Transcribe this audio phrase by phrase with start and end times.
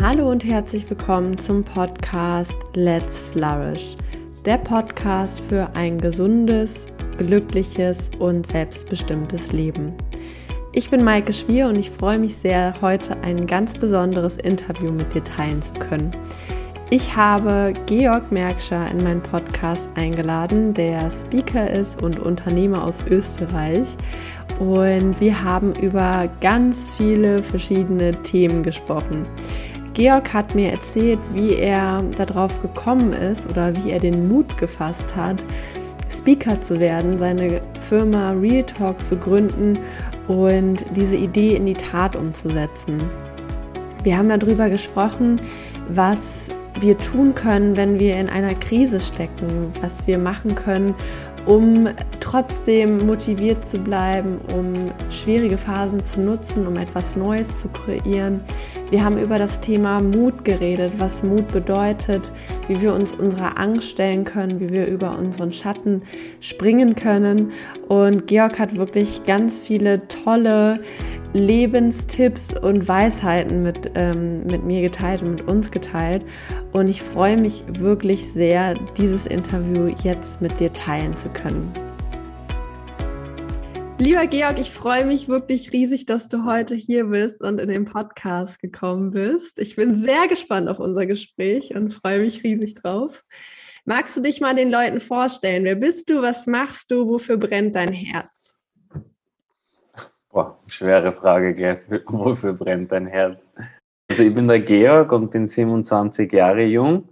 [0.00, 3.96] Hallo und herzlich willkommen zum Podcast Let's Flourish,
[4.44, 6.86] der Podcast für ein gesundes,
[7.18, 9.94] glückliches und selbstbestimmtes Leben.
[10.72, 15.12] Ich bin Maike Schwier und ich freue mich sehr, heute ein ganz besonderes Interview mit
[15.14, 16.12] dir teilen zu können.
[16.90, 23.88] Ich habe Georg Merkscher in meinen Podcast eingeladen, der Speaker ist und Unternehmer aus Österreich.
[24.60, 29.26] Und wir haben über ganz viele verschiedene Themen gesprochen.
[29.98, 35.16] Georg hat mir erzählt, wie er darauf gekommen ist oder wie er den Mut gefasst
[35.16, 35.44] hat,
[36.08, 39.76] Speaker zu werden, seine Firma Real Talk zu gründen
[40.28, 43.00] und diese Idee in die Tat umzusetzen.
[44.04, 45.40] Wir haben darüber gesprochen,
[45.88, 50.94] was wir tun können, wenn wir in einer Krise stecken, was wir machen können,
[51.44, 51.88] um
[52.20, 58.42] trotzdem motiviert zu bleiben, um schwierige Phasen zu nutzen, um etwas Neues zu kreieren.
[58.90, 62.30] Wir haben über das Thema Mut geredet, was Mut bedeutet,
[62.68, 66.02] wie wir uns unserer Angst stellen können, wie wir über unseren Schatten
[66.40, 67.52] springen können.
[67.86, 70.80] Und Georg hat wirklich ganz viele tolle
[71.34, 76.24] Lebenstipps und Weisheiten mit, ähm, mit mir geteilt und mit uns geteilt.
[76.72, 81.87] Und ich freue mich wirklich sehr, dieses Interview jetzt mit dir teilen zu können.
[84.00, 87.84] Lieber Georg, ich freue mich wirklich riesig, dass du heute hier bist und in den
[87.84, 89.58] Podcast gekommen bist.
[89.58, 93.24] Ich bin sehr gespannt auf unser Gespräch und freue mich riesig drauf.
[93.84, 95.64] Magst du dich mal den Leuten vorstellen?
[95.64, 96.22] Wer bist du?
[96.22, 97.08] Was machst du?
[97.08, 98.60] Wofür brennt dein Herz?
[100.30, 101.80] Boah, schwere Frage gleich.
[102.06, 103.48] Wofür brennt dein Herz?
[104.08, 107.08] Also ich bin der Georg und bin 27 Jahre jung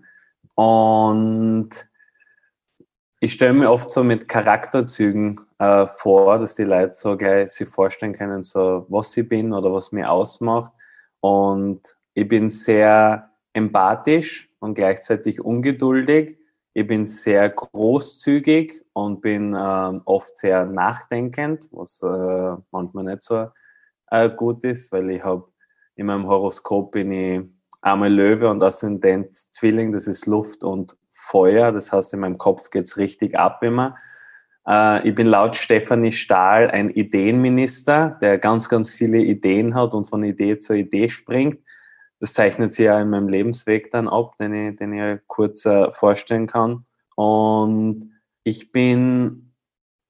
[0.55, 1.71] und
[3.27, 7.69] ich stelle mir oft so mit Charakterzügen äh, vor, dass die Leute so gleich sich
[7.69, 10.73] vorstellen können, so was ich bin oder was mir ausmacht.
[11.21, 11.81] Und
[12.15, 16.39] ich bin sehr empathisch und gleichzeitig ungeduldig
[16.79, 23.49] ich bin sehr großzügig und bin äh, oft sehr nachdenkend, was äh, manchmal nicht so
[24.11, 25.49] äh, gut ist, weil ich habe
[25.95, 27.41] in meinem Horoskop bin ich
[27.87, 31.73] einmal Löwe und Aszendent Zwilling, das ist Luft und Feuer.
[31.73, 33.97] Das heißt, in meinem Kopf geht es richtig ab immer.
[34.67, 40.09] Äh, ich bin laut Stefanie Stahl ein Ideenminister, der ganz, ganz viele Ideen hat und
[40.09, 41.59] von Idee zu Idee springt
[42.21, 45.91] das zeichnet sich ja in meinem Lebensweg dann ab, den ich, den ich kurz äh,
[45.91, 46.87] vorstellen kann.
[47.15, 49.53] Und ich bin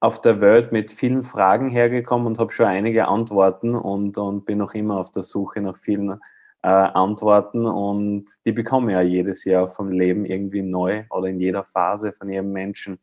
[0.00, 4.58] auf der Welt mit vielen Fragen hergekommen und habe schon einige Antworten und, und bin
[4.58, 6.20] noch immer auf der Suche nach vielen
[6.66, 11.38] äh, Antworten und die bekomme ich ja jedes Jahr vom Leben irgendwie neu oder in
[11.38, 12.98] jeder Phase von jedem Menschen.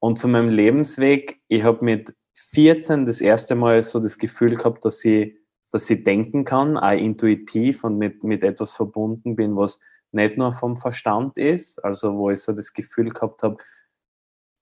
[0.00, 4.84] Und zu meinem Lebensweg, ich habe mit 14 das erste Mal so das Gefühl gehabt,
[4.84, 5.36] dass ich
[5.72, 9.78] dass ich denken kann, auch intuitiv und mit, mit etwas verbunden bin, was
[10.10, 13.58] nicht nur vom Verstand ist, also wo ich so das Gefühl gehabt habe,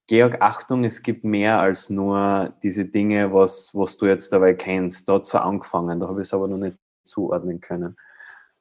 [0.08, 5.08] Georg, Achtung, es gibt mehr als nur diese Dinge, was, was du jetzt dabei kennst.
[5.08, 6.76] Dort so angefangen, da habe ich es aber noch nicht
[7.08, 7.96] zuordnen können.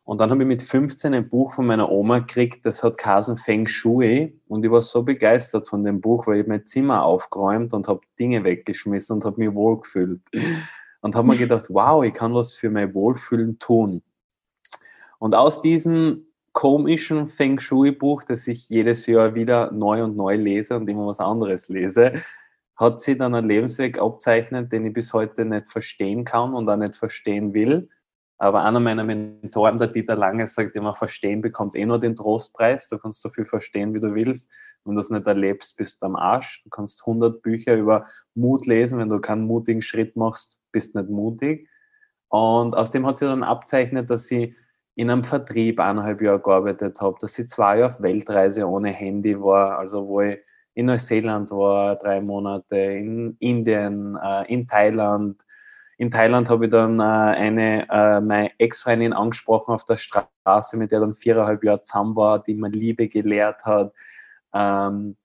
[0.08, 3.36] Und dann habe ich mit 15 ein Buch von meiner Oma gekriegt, das hat Kasen
[3.36, 4.40] Feng Shui.
[4.48, 8.00] Und ich war so begeistert von dem Buch, weil ich mein Zimmer aufgeräumt und habe
[8.18, 10.22] Dinge weggeschmissen und habe mich wohlgefühlt
[11.02, 14.02] und habe mir gedacht, wow, ich kann was für mein Wohlfühlen tun.
[15.20, 20.78] Und aus diesem komischen Feng Shui-Buch, das ich jedes Jahr wieder neu und neu lese
[20.78, 22.14] und immer was anderes lese,
[22.78, 26.78] hat sie dann einen Lebensweg abzeichnet, den ich bis heute nicht verstehen kann und auch
[26.78, 27.90] nicht verstehen will.
[28.38, 32.88] Aber einer meiner Mentoren, der Dieter Lange, sagt immer, Verstehen bekommt eh nur den Trostpreis.
[32.88, 34.52] Du kannst so viel verstehen, wie du willst.
[34.86, 36.62] Wenn du es nicht erlebst, bist du am Arsch.
[36.64, 38.06] Du kannst 100 Bücher über
[38.36, 39.00] Mut lesen.
[39.00, 41.68] Wenn du keinen mutigen Schritt machst, bist du nicht mutig.
[42.30, 44.56] Und aus dem hat sie dann abzeichnet, dass sie
[44.96, 49.40] in einem Vertrieb eineinhalb Jahre gearbeitet habe, dass sie zwei Jahre auf Weltreise ohne Handy
[49.40, 50.40] war, also wo ich
[50.74, 55.44] in Neuseeland war, drei Monate, in Indien, äh, in Thailand,
[55.98, 60.92] in Thailand habe ich dann äh, eine, äh, meine Ex-Freundin angesprochen auf der Straße, mit
[60.92, 63.92] der dann viereinhalb Jahre zusammen war, die mir Liebe gelehrt hat.
[64.54, 65.18] Ähm,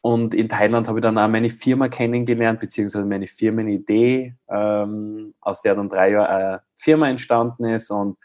[0.00, 5.62] und in Thailand habe ich dann auch meine Firma kennengelernt, beziehungsweise meine Firmenidee, ähm, aus
[5.62, 7.90] der dann drei Jahre eine Firma entstanden ist.
[7.90, 8.16] Und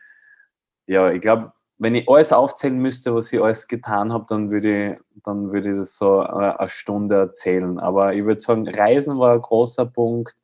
[0.85, 4.91] ja, ich glaube, wenn ich alles aufzählen müsste, was ich alles getan habe, dann würde
[4.91, 7.79] ich, dann würde ich das so äh, eine Stunde erzählen.
[7.79, 10.35] Aber ich würde sagen, Reisen war ein großer Punkt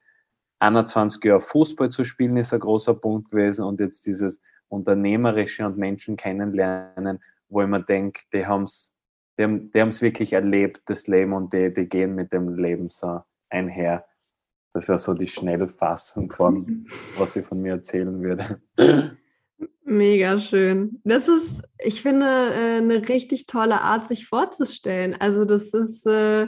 [0.60, 5.78] 21 Jahre Fußball zu spielen ist ein großer Punkt gewesen und jetzt dieses Unternehmerische und
[5.78, 7.19] Menschen kennenlernen,
[7.50, 8.96] wo ich mir denke, die haben es
[9.38, 13.22] die haben, die wirklich erlebt, das Leben, und die, die gehen mit dem Leben so
[13.50, 14.06] einher.
[14.72, 16.88] Das wäre so die Schnellfassung von,
[17.18, 18.62] was ich von mir erzählen würde.
[19.84, 21.01] Mega schön.
[21.04, 25.16] Das ist, ich finde, äh, eine richtig tolle Art, sich vorzustellen.
[25.19, 26.48] Also das ist äh,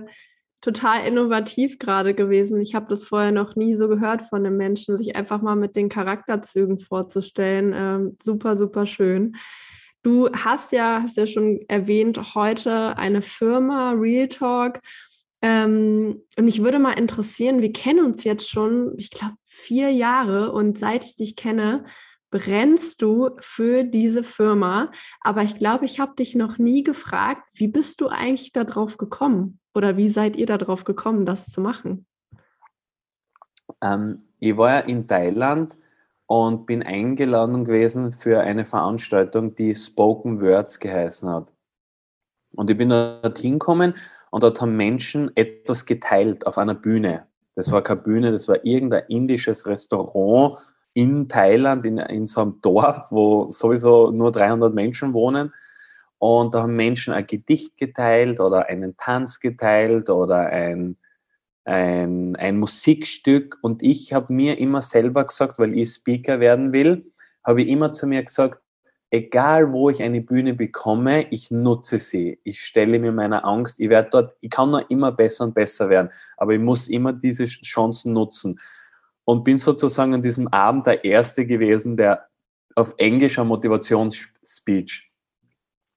[0.61, 2.59] total innovativ gerade gewesen.
[2.61, 5.75] Ich habe das vorher noch nie so gehört von einem Menschen, sich einfach mal mit
[5.75, 7.73] den Charakterzügen vorzustellen.
[7.75, 9.35] Ähm, super, super schön.
[10.03, 14.79] Du hast ja, hast ja schon erwähnt, heute eine Firma, Real Talk.
[15.41, 20.51] Ähm, und mich würde mal interessieren, wir kennen uns jetzt schon, ich glaube, vier Jahre
[20.51, 21.85] und seit ich dich kenne,
[22.29, 24.91] brennst du für diese Firma.
[25.21, 29.59] Aber ich glaube, ich habe dich noch nie gefragt, wie bist du eigentlich darauf gekommen?
[29.73, 32.05] Oder wie seid ihr darauf gekommen, das zu machen?
[33.81, 35.77] Ähm, ich war ja in Thailand
[36.25, 41.53] und bin eingeladen gewesen für eine Veranstaltung, die Spoken Words geheißen hat.
[42.55, 43.93] Und ich bin dort hingekommen
[44.31, 47.27] und dort haben Menschen etwas geteilt auf einer Bühne.
[47.55, 50.59] Das war keine Bühne, das war irgendein indisches Restaurant
[50.97, 55.53] in Thailand, in, in so einem Dorf, wo sowieso nur 300 Menschen wohnen.
[56.17, 60.97] Und da haben Menschen ein Gedicht geteilt oder einen Tanz geteilt oder ein,
[61.65, 63.59] ein, ein Musikstück.
[63.61, 67.05] Und ich habe mir immer selber gesagt, weil ich Speaker werden will,
[67.43, 68.59] habe ich immer zu mir gesagt,
[69.11, 72.39] egal wo ich eine Bühne bekomme, ich nutze sie.
[72.43, 75.89] Ich stelle mir meiner Angst, ich werde dort, ich kann nur immer besser und besser
[75.89, 78.59] werden, aber ich muss immer diese Chancen nutzen
[79.27, 82.29] und bin sozusagen an diesem Abend der Erste gewesen, der
[82.75, 85.11] auf Englisch ein Motivationsspeech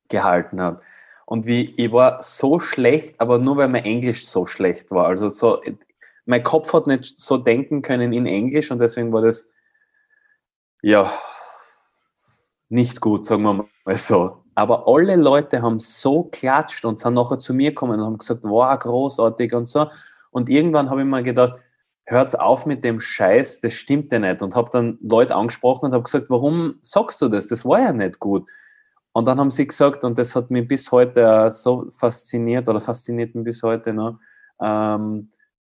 [0.08, 0.82] gehalten hat.
[1.26, 5.06] Und wie, ich war so schlecht, aber nur weil mein Englisch so schlecht war.
[5.06, 5.60] Also so,
[6.26, 9.48] mein Kopf hat nicht so denken können in Englisch und deswegen war das,
[10.82, 11.12] ja,
[12.68, 14.42] nicht gut, sagen wir mal so.
[14.56, 18.42] Aber alle Leute haben so klatscht und sind nachher zu mir gekommen und haben gesagt,
[18.42, 19.86] wow, großartig und so.
[20.32, 21.60] Und irgendwann habe ich mir gedacht,
[22.06, 24.42] hört's auf mit dem Scheiß, das stimmt ja nicht.
[24.42, 27.46] Und habe dann Leute angesprochen und habe gesagt, warum sagst du das?
[27.46, 28.50] Das war ja nicht gut.
[29.12, 33.34] Und dann haben sie gesagt, und das hat mich bis heute so fasziniert oder fasziniert
[33.34, 34.18] mich bis heute noch,
[34.60, 35.30] ähm,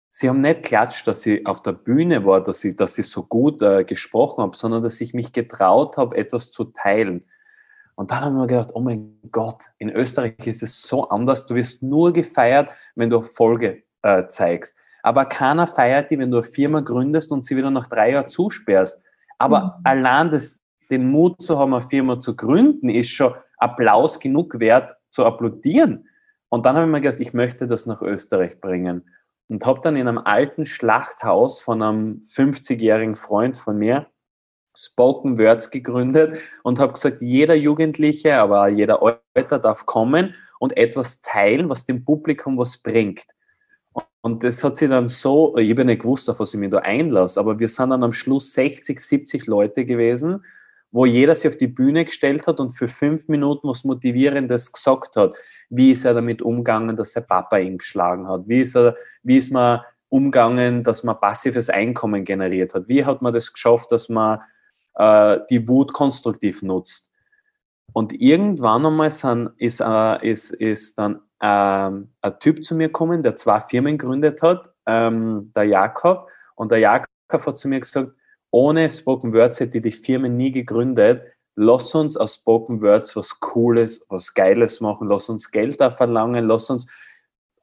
[0.09, 3.23] sie haben nicht klatscht, dass ich auf der Bühne war, dass ich, dass ich so
[3.23, 7.25] gut äh, gesprochen habe, sondern dass ich mich getraut habe, etwas zu teilen.
[7.95, 11.45] Und dann haben wir gedacht, oh mein Gott, in Österreich ist es so anders.
[11.45, 14.75] Du wirst nur gefeiert, wenn du Erfolge äh, zeigst.
[15.03, 18.29] Aber keiner feiert die, wenn du eine Firma gründest und sie wieder nach drei Jahren
[18.29, 19.01] zusperrst.
[19.37, 19.71] Aber mhm.
[19.83, 24.93] allein das, den Mut zu haben, eine Firma zu gründen, ist schon Applaus genug wert,
[25.09, 26.07] zu applaudieren.
[26.49, 29.09] Und dann habe ich mir gedacht, ich möchte das nach Österreich bringen.
[29.47, 34.07] Und habe dann in einem alten Schlachthaus von einem 50-jährigen Freund von mir
[34.75, 39.01] Spoken Words gegründet und habe gesagt, jeder Jugendliche, aber jeder
[39.35, 43.25] Alter darf kommen und etwas teilen, was dem Publikum was bringt.
[44.21, 46.69] Und das hat sich dann so, ich habe ja nicht gewusst, auf was ich mich
[46.69, 50.45] da einlasse, aber wir sind dann am Schluss 60, 70 Leute gewesen,
[50.91, 55.15] wo jeder sich auf die Bühne gestellt hat und für fünf Minuten was Motivierendes gesagt
[55.15, 55.35] hat.
[55.69, 58.47] Wie ist er damit umgegangen, dass sein Papa ihn geschlagen hat?
[58.47, 62.87] Wie ist, er, wie ist man umgegangen, dass man passives Einkommen generiert hat?
[62.87, 64.39] Wie hat man das geschafft, dass man
[64.95, 67.09] äh, die Wut konstruktiv nutzt?
[67.93, 73.23] Und irgendwann einmal sind, ist, äh, ist, ist dann ähm, ein Typ zu mir gekommen,
[73.23, 76.29] der zwei Firmen gegründet hat, ähm, der Jakob.
[76.55, 78.11] Und der Jakob hat zu mir gesagt,
[78.51, 81.23] ohne Spoken Words hätte ich die Firmen nie gegründet.
[81.55, 85.07] Lass uns aus Spoken Words was Cooles, was Geiles machen.
[85.07, 86.45] Lass uns Geld da verlangen.
[86.45, 86.87] Lass uns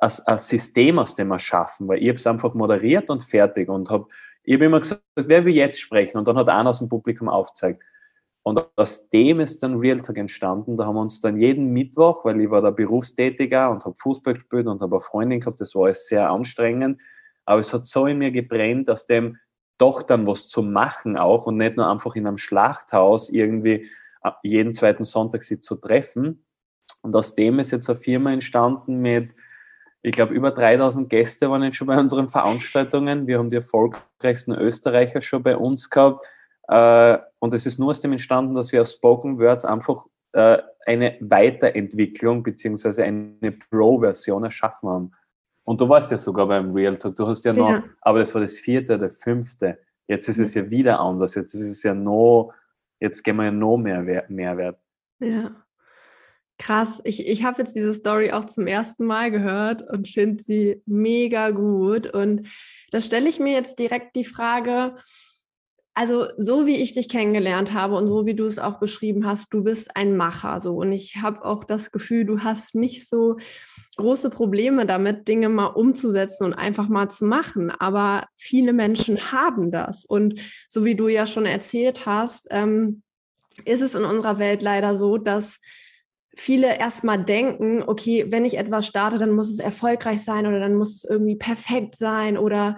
[0.00, 1.86] ein, ein System aus dem erschaffen.
[1.88, 3.68] Weil ich habe es einfach moderiert und fertig.
[3.68, 4.06] Und habe
[4.42, 6.18] ich hab immer gesagt, wer will jetzt sprechen?
[6.18, 7.82] Und dann hat einer aus dem Publikum aufgezeigt.
[8.42, 10.76] Und aus dem ist dann Realtalk entstanden.
[10.76, 14.34] Da haben wir uns dann jeden Mittwoch, weil ich war da Berufstätiger und habe Fußball
[14.34, 17.00] gespielt und habe eine Freundin gehabt, das war alles sehr anstrengend.
[17.44, 19.36] Aber es hat so in mir gebrennt, aus dem
[19.78, 23.88] doch dann was zu machen auch und nicht nur einfach in einem Schlachthaus irgendwie
[24.22, 26.44] äh, jeden zweiten Sonntag sie zu treffen.
[27.02, 29.30] Und aus dem ist jetzt eine Firma entstanden mit,
[30.02, 33.26] ich glaube, über 3000 Gäste waren jetzt schon bei unseren Veranstaltungen.
[33.26, 36.24] Wir haben die erfolgreichsten Österreicher schon bei uns gehabt.
[36.68, 40.58] Äh, und es ist nur aus dem entstanden, dass wir aus Spoken Words einfach äh,
[40.86, 45.12] eine Weiterentwicklung beziehungsweise eine Pro-Version erschaffen haben.
[45.64, 47.84] Und du warst ja sogar beim Real Talk, du hast ja noch, ja.
[48.00, 49.78] aber das war das vierte oder fünfte.
[50.06, 52.54] Jetzt ist es ja wieder anders, jetzt ist es ja noch,
[53.00, 54.78] jetzt gehen wir ja noch mehr Mehrwert.
[55.20, 55.50] Ja.
[56.58, 60.82] Krass, ich, ich habe jetzt diese Story auch zum ersten Mal gehört und finde sie
[60.86, 62.08] mega gut.
[62.08, 62.48] Und
[62.90, 64.96] da stelle ich mir jetzt direkt die Frage,
[65.98, 69.52] also so wie ich dich kennengelernt habe und so wie du es auch beschrieben hast,
[69.52, 73.36] du bist ein Macher so und ich habe auch das Gefühl, du hast nicht so
[73.96, 77.72] große Probleme damit, Dinge mal umzusetzen und einfach mal zu machen.
[77.72, 80.38] Aber viele Menschen haben das und
[80.68, 83.02] so wie du ja schon erzählt hast, ähm,
[83.64, 85.58] ist es in unserer Welt leider so, dass
[86.36, 90.76] viele erstmal denken, okay, wenn ich etwas starte, dann muss es erfolgreich sein oder dann
[90.76, 92.76] muss es irgendwie perfekt sein oder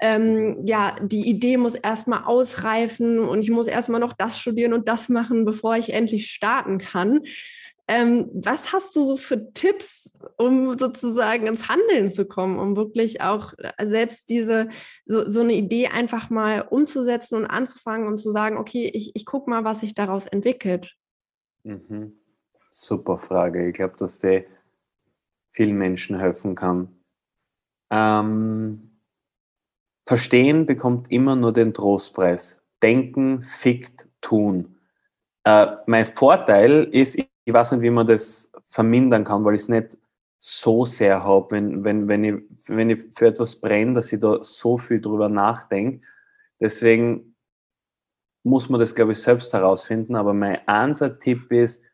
[0.00, 4.88] ähm, ja, die Idee muss erstmal ausreifen und ich muss erstmal noch das studieren und
[4.88, 7.20] das machen, bevor ich endlich starten kann.
[7.86, 13.20] Ähm, was hast du so für Tipps, um sozusagen ins Handeln zu kommen, um wirklich
[13.20, 14.68] auch äh, selbst diese,
[15.06, 19.26] so, so eine Idee einfach mal umzusetzen und anzufangen und zu sagen, okay, ich, ich
[19.26, 20.94] gucke mal, was sich daraus entwickelt?
[21.64, 22.12] Mhm.
[22.70, 23.68] Super Frage.
[23.68, 24.46] Ich glaube, dass die
[25.50, 26.94] vielen Menschen helfen kann.
[27.90, 28.89] Ähm,
[30.10, 32.60] verstehen bekommt immer nur den Trostpreis.
[32.82, 34.76] Denken, fickt, tun.
[35.44, 39.68] Äh, mein Vorteil ist, ich weiß nicht, wie man das vermindern kann, weil ich es
[39.68, 39.98] nicht
[40.36, 42.34] so sehr habe, wenn, wenn, wenn, ich,
[42.66, 46.00] wenn ich für etwas brenne, dass ich da so viel drüber nachdenke.
[46.58, 47.36] Deswegen
[48.42, 50.16] muss man das, glaube ich, selbst herausfinden.
[50.16, 51.84] Aber mein Ansatz-Tipp ist,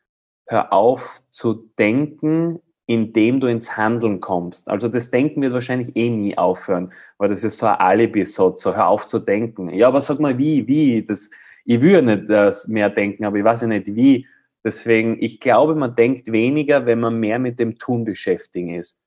[0.47, 4.69] hör auf zu denken, indem du ins Handeln kommst.
[4.69, 8.75] Also das Denken wird wahrscheinlich eh nie aufhören, weil das ist so ein Alibi-Satz, so
[8.75, 9.69] hör auf zu denken.
[9.69, 11.03] Ja, aber sag mal wie, wie?
[11.03, 11.29] Das,
[11.65, 14.25] ich ja nicht äh, mehr denken, aber ich weiß ja nicht wie.
[14.63, 18.97] Deswegen, ich glaube, man denkt weniger, wenn man mehr mit dem Tun beschäftigt ist.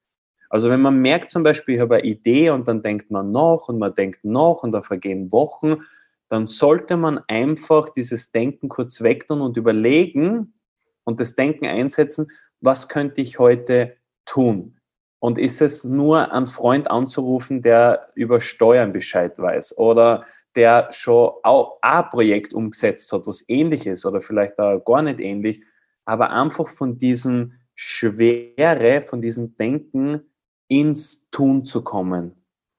[0.51, 3.69] Also wenn man merkt zum Beispiel, ich habe eine Idee und dann denkt man noch
[3.69, 5.77] und man denkt noch und da vergehen Wochen,
[6.29, 10.53] dann sollte man einfach dieses Denken kurz wegtun und überlegen,
[11.05, 12.29] und das Denken einsetzen,
[12.61, 14.77] was könnte ich heute tun?
[15.19, 20.25] Und ist es nur einen Freund anzurufen, der über Steuern Bescheid weiß oder
[20.57, 25.21] der schon auch ein Projekt umgesetzt hat, was ähnlich ist oder vielleicht auch gar nicht
[25.21, 25.63] ähnlich,
[26.05, 30.23] aber einfach von diesem Schwere, von diesem Denken
[30.69, 32.35] ins Tun zu kommen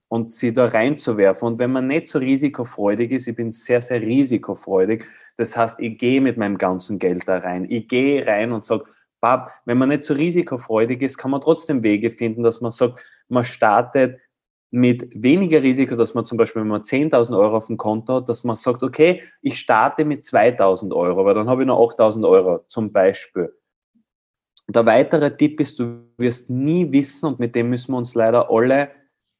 [0.08, 1.48] und sie da reinzuwerfen.
[1.48, 5.06] Und wenn man nicht so risikofreudig ist, ich bin sehr, sehr risikofreudig,
[5.38, 7.66] das heißt, ich gehe mit meinem ganzen Geld da rein.
[7.70, 8.84] Ich gehe rein und sage,
[9.22, 13.46] wenn man nicht so risikofreudig ist, kann man trotzdem Wege finden, dass man sagt, man
[13.46, 14.20] startet
[14.72, 18.30] mit weniger Risiko, dass man zum Beispiel, wenn man 10.000 Euro auf dem Konto hat,
[18.30, 22.28] dass man sagt, okay, ich starte mit 2.000 Euro, weil dann habe ich noch 8.000
[22.28, 23.54] Euro zum Beispiel.
[24.68, 28.50] Der weitere Tipp ist, du wirst nie wissen, und mit dem müssen wir uns leider
[28.50, 28.92] alle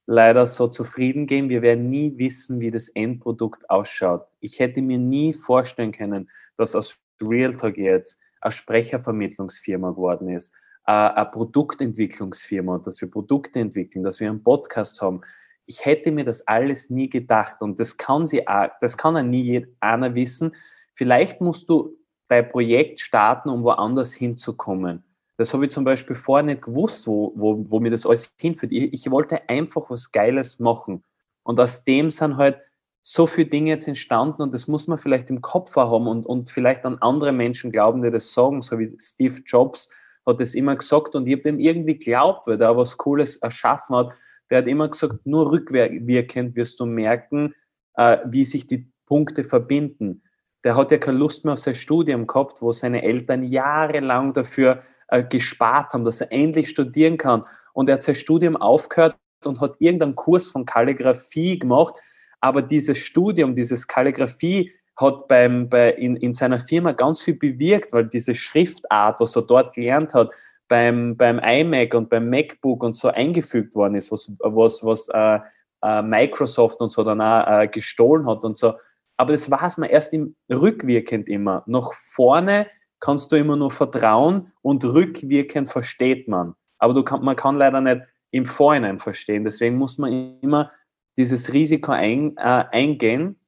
[0.06, 1.50] leider so zufrieden gehen.
[1.50, 4.28] Wir werden nie wissen, wie das Endprodukt ausschaut.
[4.42, 11.30] Ich hätte mir nie vorstellen können, dass aus Realtalk jetzt eine Sprechervermittlungsfirma geworden ist, eine
[11.32, 15.22] Produktentwicklungsfirma, dass wir Produkte entwickeln, dass wir einen Podcast haben.
[15.66, 18.44] Ich hätte mir das alles nie gedacht und das kann sie,
[18.82, 20.56] das kann ja nie einer wissen.
[20.94, 25.04] Vielleicht musst du dein Projekt starten, um woanders hinzukommen.
[25.38, 28.72] Das habe ich zum Beispiel vorher nicht gewusst, wo, wo, wo mir das alles hinführt.
[28.72, 31.04] Ich, ich wollte einfach was Geiles machen.
[31.44, 32.60] Und aus dem sind halt
[33.02, 36.50] so viele Dinge jetzt entstanden und das muss man vielleicht im Kopf haben und, und
[36.50, 39.90] vielleicht an andere Menschen glauben, die das sagen, so wie Steve Jobs
[40.26, 43.96] hat das immer gesagt und ich habe dem irgendwie geglaubt, weil der was Cooles erschaffen
[43.96, 44.12] hat.
[44.50, 47.56] Der hat immer gesagt, nur rückwirkend wirst du merken,
[47.96, 50.24] äh, wie sich die Punkte verbinden.
[50.64, 54.84] Der hat ja keine Lust mehr auf sein Studium gehabt, wo seine Eltern jahrelang dafür
[55.08, 57.46] äh, gespart haben, dass er endlich studieren kann.
[57.74, 62.00] Und er hat sein Studium aufgehört und hat irgendeinen Kurs von Kalligrafie gemacht.
[62.42, 67.94] Aber dieses Studium, dieses Kalligrafie hat beim, bei, in, in seiner Firma ganz viel bewirkt,
[67.94, 70.34] weil diese Schriftart, was er dort gelernt hat,
[70.68, 75.40] beim, beim iMac und beim MacBook und so eingefügt worden ist, was, was, was äh,
[75.84, 78.74] äh, Microsoft und so dann auch äh, gestohlen hat und so.
[79.18, 81.64] Aber das weiß man erst im, rückwirkend immer.
[81.68, 82.68] Nach vorne
[83.00, 86.56] kannst du immer nur vertrauen und rückwirkend versteht man.
[86.80, 89.44] Aber du kann, man kann leider nicht im Vorhinein verstehen.
[89.44, 90.72] Deswegen muss man immer
[91.18, 93.40] dieses Risiko ein, äh, eingehen.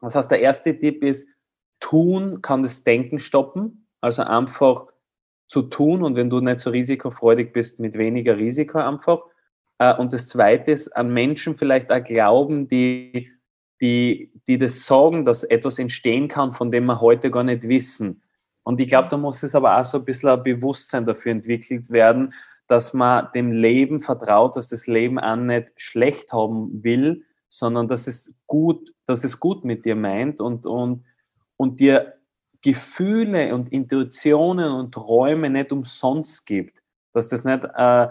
[0.00, 1.28] Das heißt, der erste Tipp ist,
[1.80, 3.88] tun kann das Denken stoppen.
[4.00, 4.86] Also einfach
[5.48, 9.20] zu tun und wenn du nicht so risikofreudig bist, mit weniger Risiko einfach.
[9.78, 13.30] Äh, und das zweite ist, an Menschen vielleicht auch glauben, die,
[13.80, 18.22] die, die das sagen, dass etwas entstehen kann, von dem wir heute gar nicht wissen.
[18.64, 21.90] Und ich glaube, da muss es aber auch so ein bisschen ein Bewusstsein dafür entwickelt
[21.90, 22.32] werden,
[22.72, 28.06] dass man dem Leben vertraut, dass das Leben auch nicht schlecht haben will, sondern dass
[28.06, 31.04] es gut, dass es gut mit dir meint und, und,
[31.58, 32.14] und dir
[32.62, 36.82] Gefühle und Intuitionen und Träume nicht umsonst gibt.
[37.12, 38.08] Dass das nicht äh,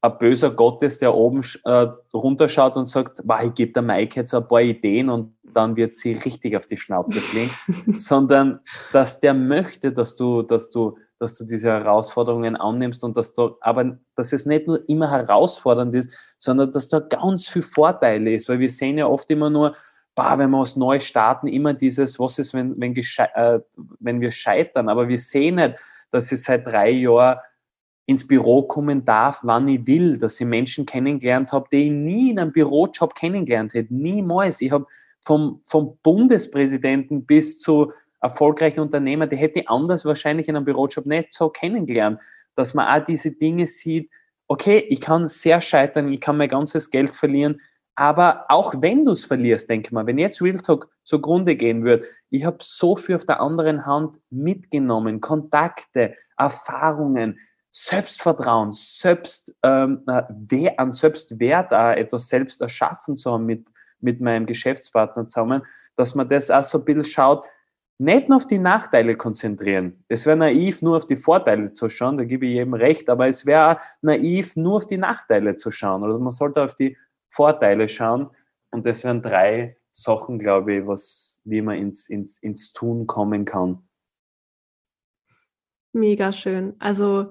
[0.00, 4.34] ein böser Gott ist, der oben äh, runterschaut und sagt, ich gebe der Mike jetzt
[4.34, 7.50] ein paar Ideen und dann wird sie richtig auf die Schnauze fliegen,
[7.98, 8.60] sondern
[8.92, 13.56] dass der möchte, dass du, dass du, dass du diese Herausforderungen annimmst und dass du,
[13.60, 18.48] aber dass es nicht nur immer herausfordernd ist, sondern dass da ganz viel Vorteile ist,
[18.48, 19.74] weil wir sehen ja oft immer nur,
[20.14, 23.60] bah, wenn wir was Neues starten, immer dieses, was ist, wenn, wenn, äh,
[24.00, 24.88] wenn wir scheitern.
[24.88, 25.76] Aber wir sehen nicht,
[26.10, 27.38] dass ich seit drei Jahren
[28.10, 32.30] ins Büro kommen darf, wann ich will, dass ich Menschen kennengelernt habe, die ich nie
[32.30, 33.94] in einem Bürojob kennengelernt hätte.
[33.94, 34.60] Niemals.
[34.60, 34.86] Ich habe
[35.20, 41.06] vom, vom Bundespräsidenten bis zu erfolgreichen Unternehmer, die hätte ich anders wahrscheinlich in einem Bürojob
[41.06, 42.20] nicht so kennengelernt,
[42.54, 44.10] dass man auch diese Dinge sieht,
[44.46, 47.60] okay, ich kann sehr scheitern, ich kann mein ganzes Geld verlieren,
[47.94, 52.06] aber auch wenn du es verlierst, denke mal, wenn jetzt Real Talk zugrunde gehen würde,
[52.30, 57.38] ich habe so viel auf der anderen Hand mitgenommen, Kontakte, Erfahrungen,
[57.72, 63.68] Selbstvertrauen, selbst, ähm, an Selbstwert auch etwas selbst erschaffen zu haben mit,
[64.00, 65.62] mit meinem Geschäftspartner zusammen,
[65.96, 67.46] dass man das auch so ein bisschen schaut,
[67.98, 70.04] nicht nur auf die Nachteile konzentrieren.
[70.08, 73.28] Es wäre naiv, nur auf die Vorteile zu schauen, da gebe ich jedem recht, aber
[73.28, 76.02] es wäre naiv, nur auf die Nachteile zu schauen.
[76.04, 76.96] Also man sollte auf die
[77.28, 78.30] Vorteile schauen.
[78.70, 83.44] Und das wären drei Sachen, glaube ich, was, wie man ins, ins, ins Tun kommen
[83.44, 83.86] kann.
[85.92, 86.76] Mega schön.
[86.78, 87.30] Also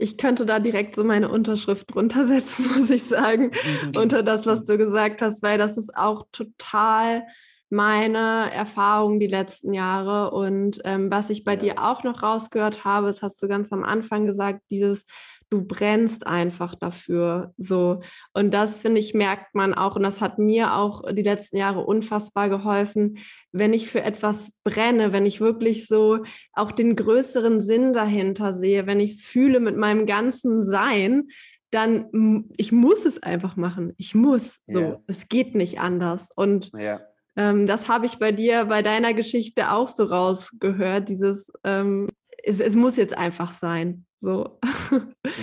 [0.00, 3.52] ich könnte da direkt so meine Unterschrift drunter setzen, muss ich sagen,
[3.96, 7.24] unter das, was du gesagt hast, weil das ist auch total
[7.68, 10.32] meine Erfahrung die letzten Jahre.
[10.32, 13.84] Und ähm, was ich bei dir auch noch rausgehört habe, das hast du ganz am
[13.84, 15.04] Anfang gesagt, dieses
[15.50, 17.52] du brennst einfach dafür.
[17.58, 18.00] So.
[18.32, 19.96] Und das, finde ich, merkt man auch.
[19.96, 23.18] Und das hat mir auch die letzten Jahre unfassbar geholfen,
[23.52, 28.86] wenn ich für etwas brenne, wenn ich wirklich so auch den größeren Sinn dahinter sehe,
[28.86, 31.28] wenn ich es fühle mit meinem ganzen Sein,
[31.72, 33.92] dann ich muss es einfach machen.
[33.96, 34.60] Ich muss.
[34.66, 34.78] So.
[34.78, 35.02] Yeah.
[35.06, 36.28] Es geht nicht anders.
[36.34, 37.00] Und yeah.
[37.36, 42.08] ähm, das habe ich bei dir, bei deiner Geschichte auch so rausgehört, dieses ähm,
[42.42, 44.06] es, es muss jetzt einfach sein.
[44.20, 44.58] So.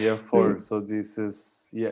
[0.01, 0.61] Ja, voll.
[0.61, 1.91] So dieses, ja,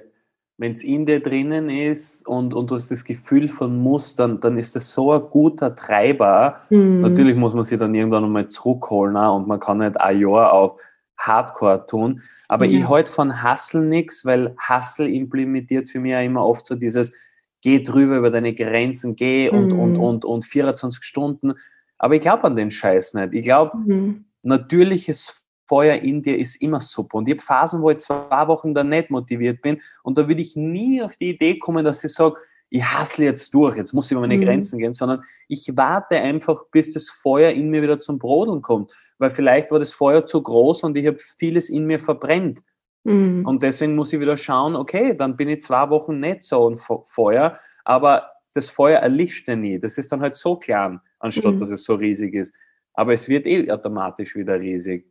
[0.58, 4.40] wenn es in dir drinnen ist und, und du hast das Gefühl von muss, dann,
[4.40, 6.62] dann ist das so ein guter Treiber.
[6.70, 7.02] Mhm.
[7.02, 10.54] Natürlich muss man sich dann irgendwann nochmal zurückholen auch, und man kann nicht ein Jahr
[10.54, 10.80] auf
[11.18, 12.22] Hardcore tun.
[12.48, 12.80] Aber ja.
[12.80, 17.14] ich halte von Hustle nichts, weil Hustle implementiert für mich ja immer oft so dieses,
[17.62, 19.80] geh drüber über deine Grenzen, geh und, mhm.
[19.80, 21.54] und, und, und 24 Stunden.
[21.98, 23.34] Aber ich glaube an den Scheiß nicht.
[23.34, 24.26] Ich glaube, mhm.
[24.44, 27.18] natürliches Feuer in dir ist immer super.
[27.18, 30.42] Und ich habe Phasen, wo ich zwei Wochen dann nicht motiviert bin und da würde
[30.42, 32.36] ich nie auf die Idee kommen, dass ich sage,
[32.70, 34.44] ich hassle jetzt durch, jetzt muss ich über meine mhm.
[34.44, 38.96] Grenzen gehen, sondern ich warte einfach, bis das Feuer in mir wieder zum Brodeln kommt.
[39.18, 42.62] Weil vielleicht war das Feuer zu groß und ich habe vieles in mir verbrennt.
[43.04, 43.46] Mhm.
[43.46, 46.78] Und deswegen muss ich wieder schauen, okay, dann bin ich zwei Wochen nicht so ein
[46.78, 49.80] Feuer, aber das Feuer erlischt ja nie.
[49.80, 51.60] Das ist dann halt so klein, anstatt mhm.
[51.60, 52.54] dass es so riesig ist.
[52.94, 55.06] Aber es wird eh automatisch wieder riesig.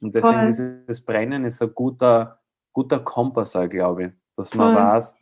[0.00, 0.48] Und deswegen Voll.
[0.48, 2.40] ist das Brennen ist ein guter,
[2.72, 4.84] guter Kompass, glaube ich, dass man Voll.
[4.84, 5.16] weiß,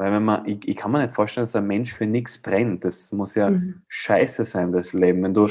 [0.00, 2.86] weil wenn man, ich, ich, kann mir nicht vorstellen, dass ein Mensch für nichts brennt.
[2.86, 3.82] Das muss ja mhm.
[3.88, 5.22] scheiße sein, das Leben.
[5.22, 5.50] Wenn du,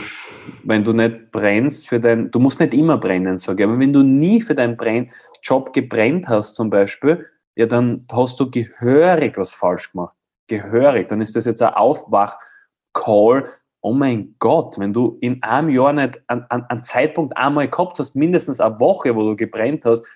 [0.64, 3.94] wenn du nicht brennst für dein, du musst nicht immer brennen, sage ich, aber wenn
[3.94, 5.12] du nie für deinen Brenn,
[5.44, 10.16] Job gebrennt hast zum Beispiel, ja, dann hast du gehörig was falsch gemacht.
[10.48, 11.10] Gehörig.
[11.10, 13.50] Dann ist das jetzt ein Aufwach-Call,
[13.82, 18.16] oh mein Gott, wenn du in einem Jahr nicht einen, einen Zeitpunkt einmal gehabt hast,
[18.16, 20.08] mindestens eine Woche, wo du gebrennt hast,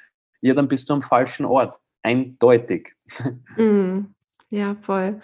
[0.41, 1.80] ja, dann bist du am falschen Ort.
[2.02, 2.95] Eindeutig.
[3.56, 4.08] Mm,
[4.49, 5.21] ja, voll.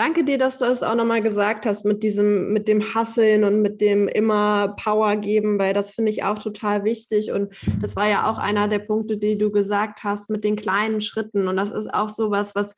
[0.00, 3.60] Danke dir, dass du es auch nochmal gesagt hast mit diesem, mit dem Hasseln und
[3.60, 7.32] mit dem immer Power geben, weil das finde ich auch total wichtig.
[7.32, 11.02] Und das war ja auch einer der Punkte, die du gesagt hast mit den kleinen
[11.02, 11.48] Schritten.
[11.48, 12.74] Und das ist auch so was, was,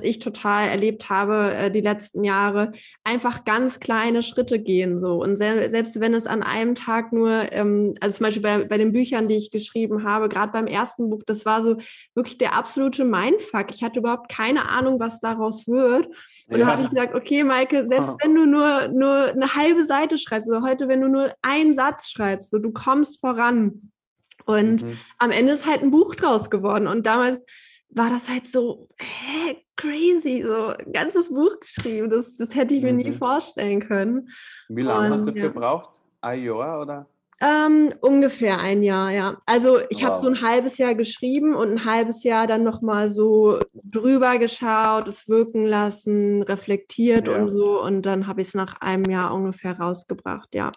[0.00, 2.72] ich total erlebt habe äh, die letzten Jahre.
[3.04, 5.22] Einfach ganz kleine Schritte gehen so.
[5.22, 8.78] Und se selbst wenn es an einem Tag nur, ähm, also zum Beispiel bei, bei
[8.78, 11.76] den Büchern, die ich geschrieben habe, gerade beim ersten Buch, das war so
[12.14, 13.66] wirklich der absolute Mindfuck.
[13.74, 16.06] Ich hatte überhaupt keine Ahnung, was daraus wird.
[16.48, 16.61] Und.
[16.62, 20.48] Dann habe ich gesagt, okay, Maike, selbst wenn du nur, nur eine halbe Seite schreibst,
[20.50, 23.92] oder heute, wenn du nur einen Satz schreibst, so, du kommst voran.
[24.44, 24.98] Und mhm.
[25.18, 26.86] am Ende ist halt ein Buch draus geworden.
[26.86, 27.44] Und damals
[27.90, 32.10] war das halt so, hä, crazy, so ein ganzes Buch geschrieben.
[32.10, 32.98] Das, das hätte ich mir mhm.
[32.98, 34.28] nie vorstellen können.
[34.68, 35.48] Wie lange Und, hast du dafür ja.
[35.48, 36.00] gebraucht?
[36.20, 37.06] Ein Jahr oder?
[37.44, 39.36] Ähm, ungefähr ein Jahr, ja.
[39.46, 40.10] Also ich wow.
[40.10, 45.08] habe so ein halbes Jahr geschrieben und ein halbes Jahr dann nochmal so drüber geschaut,
[45.08, 47.34] es wirken lassen, reflektiert ja.
[47.34, 47.82] und so.
[47.82, 50.70] Und dann habe ich es nach einem Jahr ungefähr rausgebracht, ja.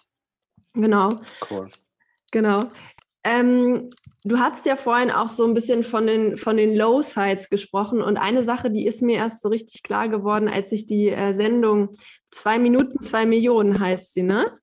[0.74, 1.10] Genau.
[1.48, 1.70] Cool.
[2.32, 2.64] Genau.
[3.22, 3.88] Ähm,
[4.24, 8.02] du hast ja vorhin auch so ein bisschen von den, von den Low Sides gesprochen.
[8.02, 11.32] Und eine Sache, die ist mir erst so richtig klar geworden, als ich die äh,
[11.32, 11.96] Sendung
[12.36, 14.58] Zwei Minuten, zwei Millionen heißt sie, ne?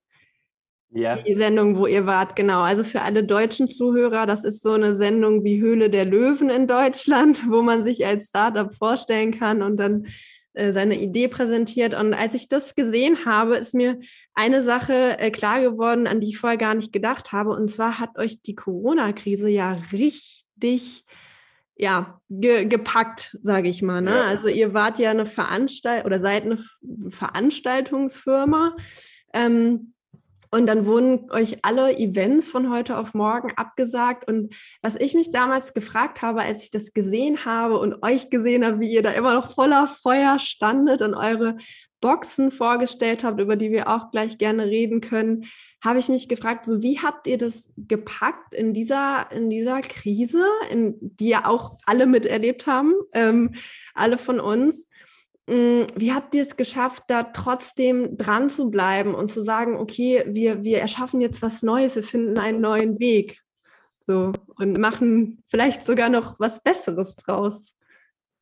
[0.96, 1.18] Ja.
[1.18, 2.62] Die Sendung, wo ihr wart, genau.
[2.62, 6.68] Also für alle deutschen Zuhörer, das ist so eine Sendung wie Höhle der Löwen in
[6.68, 10.08] Deutschland, wo man sich als Startup vorstellen kann und dann
[10.54, 11.96] äh, seine Idee präsentiert.
[11.96, 14.00] Und als ich das gesehen habe, ist mir
[14.36, 17.52] eine Sache äh, klar geworden, an die ich vorher gar nicht gedacht habe.
[17.52, 21.06] Und zwar hat euch die Corona-Krise ja richtig
[21.76, 24.02] ja, ge gepackt, sage ich mal.
[24.02, 24.12] Ne?
[24.12, 24.26] Ja.
[24.26, 26.64] Also ihr wart ja eine Veranstaltung oder seid eine
[27.10, 28.76] Veranstaltungsfirma.
[29.34, 29.94] Ähm,
[30.54, 34.28] und dann wurden euch alle Events von heute auf morgen abgesagt.
[34.28, 38.64] Und was ich mich damals gefragt habe, als ich das gesehen habe und euch gesehen
[38.64, 41.58] habe, wie ihr da immer noch voller Feuer standet und eure
[42.02, 45.46] Boxen vorgestellt habt, über die wir auch gleich gerne reden können,
[45.84, 50.46] habe ich mich gefragt, so wie habt ihr das gepackt in dieser, in dieser Krise,
[50.70, 53.56] in die ja auch alle miterlebt haben, ähm,
[53.96, 54.88] alle von uns.
[55.48, 60.24] Mm, wie habt ihr es geschafft, da trotzdem dran zu bleiben und zu sagen, okay,
[60.28, 63.40] wir, wir erschaffen jetzt was Neues, wir finden einen neuen Weg.
[64.00, 67.76] So und machen vielleicht sogar noch was Besseres draus.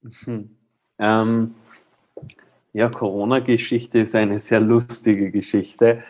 [0.01, 0.57] Mhm.
[0.97, 1.55] Ähm,
[2.73, 6.03] ja, Corona-Geschichte ist eine sehr lustige Geschichte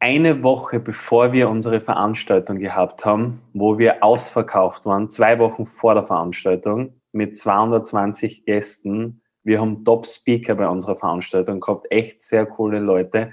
[0.00, 5.94] eine Woche bevor wir unsere Veranstaltung gehabt haben, wo wir ausverkauft waren, zwei Wochen vor
[5.94, 9.20] der Veranstaltung mit 220 Gästen.
[9.42, 13.32] Wir haben Top-Speaker bei unserer Veranstaltung gehabt, echt sehr coole Leute.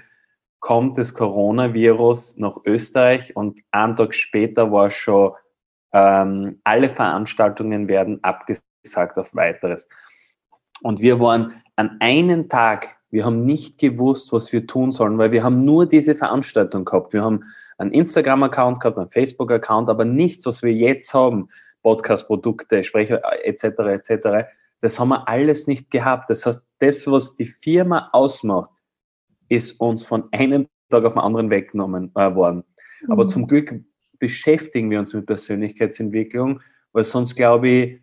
[0.60, 5.32] Kommt das Coronavirus nach Österreich und einen Tag später war schon,
[5.92, 9.88] ähm, alle Veranstaltungen werden abgesagt auf weiteres.
[10.82, 15.32] Und wir waren an einem Tag wir haben nicht gewusst, was wir tun sollen, weil
[15.32, 17.12] wir haben nur diese Veranstaltung gehabt.
[17.12, 17.44] Wir haben
[17.78, 21.48] einen Instagram-Account gehabt, einen Facebook-Account, aber nichts, was wir jetzt haben,
[21.82, 23.64] Podcast-Produkte, Sprecher etc.
[23.64, 24.48] etc.
[24.80, 26.30] Das haben wir alles nicht gehabt.
[26.30, 28.70] Das heißt, das, was die Firma ausmacht,
[29.48, 32.64] ist uns von einem Tag auf den anderen weggenommen äh, worden.
[33.02, 33.12] Mhm.
[33.12, 33.74] Aber zum Glück
[34.18, 36.60] beschäftigen wir uns mit Persönlichkeitsentwicklung,
[36.92, 38.00] weil sonst glaube ich,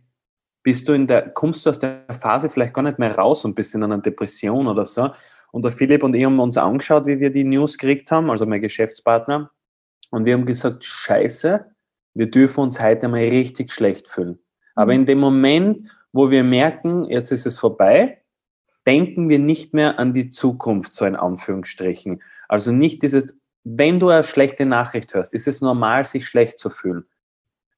[0.63, 3.53] bist du in der, kommst du aus der Phase vielleicht gar nicht mehr raus und
[3.53, 5.11] bist in einer Depression oder so.
[5.51, 8.45] Und der Philipp und ich haben uns angeschaut, wie wir die News gekriegt haben, also
[8.45, 9.51] mein Geschäftspartner.
[10.09, 11.65] Und wir haben gesagt, scheiße,
[12.15, 14.39] wir dürfen uns heute mal richtig schlecht fühlen.
[14.73, 15.01] Aber mhm.
[15.01, 15.81] in dem Moment,
[16.15, 18.21] wo wir merken, jetzt ist es vorbei,
[18.87, 22.23] denken wir nicht mehr an die Zukunft, so in Anführungsstrichen.
[22.47, 26.69] Also nicht dieses, wenn du eine schlechte Nachricht hörst, ist es normal, sich schlecht zu
[26.69, 27.03] fühlen.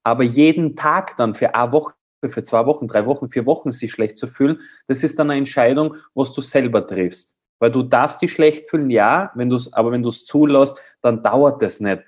[0.04, 1.94] Aber jeden Tag dann für eine Woche
[2.28, 5.38] für zwei Wochen, drei Wochen, vier Wochen sich schlecht zu fühlen, das ist dann eine
[5.38, 7.36] Entscheidung, was du selber triffst.
[7.58, 11.24] Weil du darfst dich schlecht fühlen, ja, wenn du's, aber wenn du es zulässt, dann
[11.24, 12.04] dauert das nicht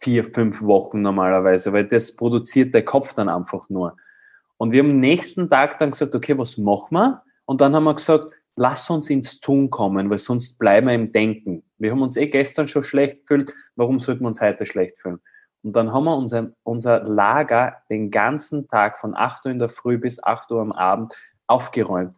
[0.00, 3.96] vier, fünf Wochen normalerweise, weil das produziert der Kopf dann einfach nur.
[4.58, 7.22] Und wir haben am nächsten Tag dann gesagt, okay, was machen wir?
[7.46, 11.12] Und dann haben wir gesagt, lass uns ins Tun kommen, weil sonst bleiben wir im
[11.12, 11.62] Denken.
[11.78, 15.20] Wir haben uns eh gestern schon schlecht gefühlt, warum sollten wir uns heute schlecht fühlen?
[15.62, 19.68] Und dann haben wir unser, unser Lager den ganzen Tag von 8 Uhr in der
[19.68, 21.14] Früh bis 8 Uhr am Abend
[21.46, 22.14] aufgeräumt.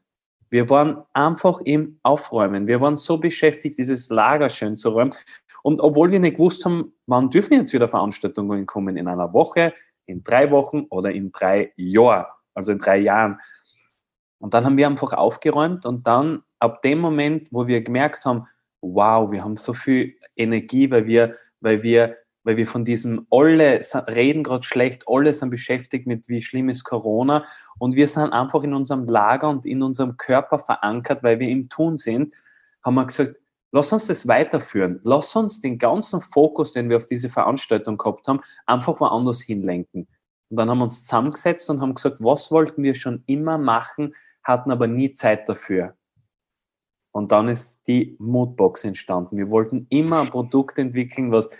[0.50, 2.66] Wir waren einfach im Aufräumen.
[2.66, 5.14] Wir waren so beschäftigt, dieses Lager schön zu räumen.
[5.62, 9.72] Und obwohl wir nicht gewusst haben, wann dürfen jetzt wieder Veranstaltungen kommen, in einer Woche,
[10.06, 13.38] in drei Wochen oder in drei Jahren, also in drei Jahren.
[14.38, 18.46] Und dann haben wir einfach aufgeräumt und dann ab dem Moment, wo wir gemerkt haben,
[18.80, 23.80] wow, wir haben so viel Energie, weil wir, weil wir weil wir von diesem alle
[24.08, 27.44] reden gerade schlecht, alle sind beschäftigt mit, wie schlimm ist Corona
[27.78, 31.68] und wir sind einfach in unserem Lager und in unserem Körper verankert, weil wir im
[31.68, 32.34] Tun sind,
[32.82, 33.36] haben wir gesagt,
[33.72, 38.28] lass uns das weiterführen, lass uns den ganzen Fokus, den wir auf diese Veranstaltung gehabt
[38.28, 40.08] haben, einfach woanders hinlenken.
[40.50, 44.14] Und dann haben wir uns zusammengesetzt und haben gesagt, was wollten wir schon immer machen,
[44.42, 45.94] hatten aber nie Zeit dafür.
[47.12, 49.36] Und dann ist die Moodbox entstanden.
[49.36, 51.50] Wir wollten immer ein Produkt entwickeln, was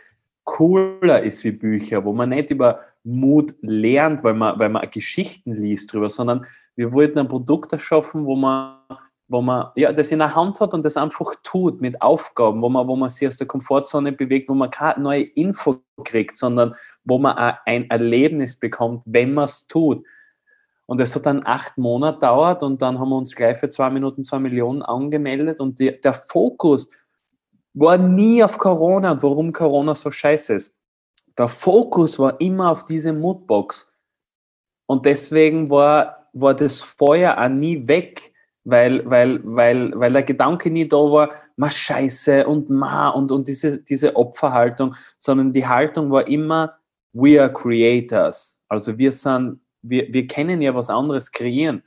[0.45, 5.53] cooler ist wie Bücher, wo man nicht über Mut lernt, weil man, weil man Geschichten
[5.53, 6.47] liest drüber, sondern
[6.77, 8.79] wir wollten ein Produkt erschaffen, wo man,
[9.31, 12.69] wo man ja, das in der Hand hat und das einfach tut mit Aufgaben, wo
[12.69, 16.75] man, wo man sich aus der Komfortzone bewegt, wo man keine neue Info kriegt, sondern
[17.05, 20.05] wo man ein Erlebnis bekommt, wenn man es tut.
[20.87, 23.89] Und es hat dann acht Monate dauert und dann haben wir uns gleich für zwei
[23.91, 26.89] Minuten zwei Millionen angemeldet und die, der Fokus
[27.73, 30.75] war nie auf Corona und warum Corona so scheiße ist.
[31.39, 33.97] Der Fokus war immer auf diese Moodbox.
[34.87, 38.33] Und deswegen war, war das Feuer auch nie weg,
[38.65, 43.49] weil, weil, weil, weil der Gedanke nie da war, ma scheiße und ma und, und
[43.49, 46.79] diese, diese Opferhaltung, sondern die Haltung war immer,
[47.13, 48.61] we are creators.
[48.69, 51.83] Also wir sind, wir, wir können ja was anderes kreieren.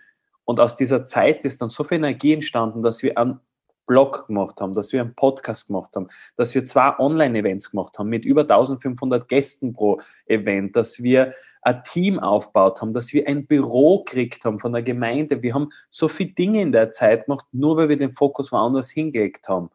[0.45, 3.39] Und aus dieser Zeit ist dann so viel Energie entstanden, dass wir an
[3.85, 6.07] Blog gemacht haben, dass wir einen Podcast gemacht haben,
[6.37, 11.33] dass wir zwei Online-Events gemacht haben mit über 1500 Gästen pro Event, dass wir
[11.63, 15.41] ein Team aufgebaut haben, dass wir ein Büro gekriegt haben von der Gemeinde.
[15.41, 18.89] Wir haben so viele Dinge in der Zeit gemacht, nur weil wir den Fokus woanders
[18.89, 19.69] hingelegt haben.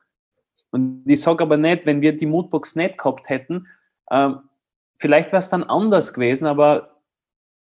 [0.71, 3.67] Und ich sage aber nicht, wenn wir die Moodbox nicht gehabt hätten,
[4.11, 4.41] ähm,
[4.99, 7.01] vielleicht wäre es dann anders gewesen, aber,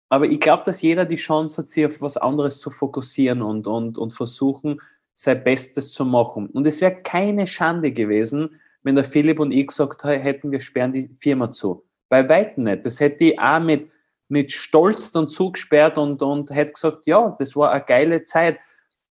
[0.09, 3.67] aber ich glaube, dass jeder die Chance hat, sich auf was anderes zu fokussieren und,
[3.67, 4.81] und, und versuchen,
[5.13, 6.47] sein Bestes zu machen.
[6.47, 10.93] Und es wäre keine Schande gewesen, wenn der Philipp und ich gesagt hätten, wir sperren
[10.93, 11.83] die Firma zu.
[12.09, 12.85] Bei weitem nicht.
[12.85, 13.89] Das hätte ich auch mit,
[14.29, 18.59] mit Stolz dann zugesperrt und, und hätte gesagt, ja, das war eine geile Zeit.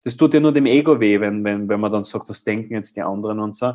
[0.03, 2.73] Das tut ja nur dem Ego weh, wenn, wenn, wenn man dann sagt, was denken
[2.73, 3.73] jetzt die anderen und so.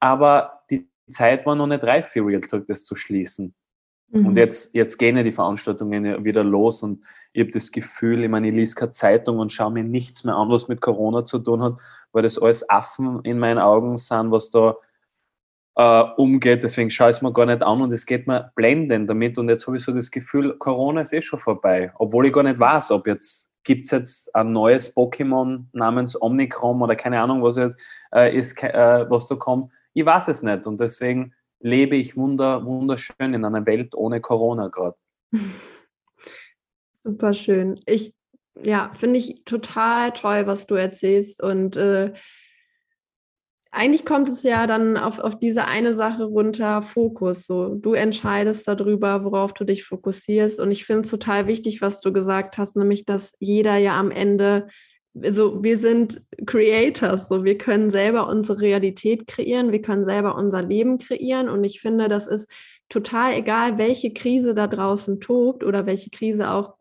[0.00, 3.54] Aber die Zeit war noch nicht reif für Real Talk, das zu schließen.
[4.10, 4.26] Mhm.
[4.26, 8.30] Und jetzt, jetzt gehen ja die Veranstaltungen wieder los und ich habe das Gefühl, ich
[8.30, 11.38] meine, ich lese keine Zeitung und schaue mir nichts mehr an, was mit Corona zu
[11.38, 11.78] tun hat,
[12.12, 14.76] weil das alles Affen in meinen Augen sind, was da
[15.78, 16.64] äh, umgeht.
[16.64, 19.38] Deswegen schaue ich es mir gar nicht an und es geht mir blendend damit.
[19.38, 21.92] Und jetzt habe ich so das Gefühl, Corona ist eh schon vorbei.
[21.94, 26.82] Obwohl ich gar nicht weiß, ob jetzt gibt es jetzt ein neues Pokémon namens Omnicrom
[26.82, 27.78] oder keine Ahnung, was jetzt
[28.12, 29.70] äh, ist, äh, was da kommt.
[29.94, 30.66] Ich weiß es nicht.
[30.66, 34.96] Und deswegen lebe ich wunder, wunderschön in einer Welt ohne Corona gerade.
[37.04, 37.80] Super schön.
[37.86, 38.14] Ich,
[38.60, 41.40] ja, finde ich total toll, was du erzählst.
[41.42, 42.14] Und äh,
[43.78, 47.46] eigentlich kommt es ja dann auf, auf diese eine Sache runter, Fokus.
[47.46, 50.58] So, du entscheidest darüber, worauf du dich fokussierst.
[50.58, 54.10] Und ich finde es total wichtig, was du gesagt hast, nämlich, dass jeder ja am
[54.10, 54.66] Ende,
[55.22, 60.60] also wir sind Creators, so wir können selber unsere Realität kreieren, wir können selber unser
[60.60, 61.48] Leben kreieren.
[61.48, 62.48] Und ich finde, das ist
[62.88, 66.77] total egal, welche Krise da draußen tobt oder welche Krise auch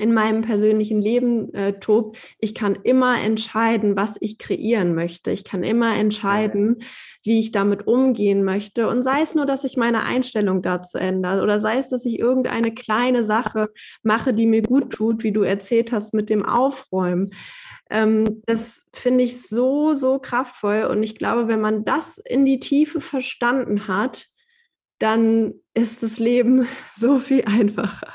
[0.00, 5.30] in meinem persönlichen Leben äh, tobt, ich kann immer entscheiden, was ich kreieren möchte.
[5.30, 6.82] Ich kann immer entscheiden,
[7.22, 8.88] wie ich damit umgehen möchte.
[8.88, 12.18] Und sei es nur, dass ich meine Einstellung dazu ändere oder sei es, dass ich
[12.18, 13.68] irgendeine kleine Sache
[14.02, 17.30] mache, die mir gut tut, wie du erzählt hast mit dem Aufräumen.
[17.90, 20.84] Ähm, das finde ich so, so kraftvoll.
[20.84, 24.26] Und ich glaube, wenn man das in die Tiefe verstanden hat,
[24.98, 28.14] dann ist das Leben so viel einfacher.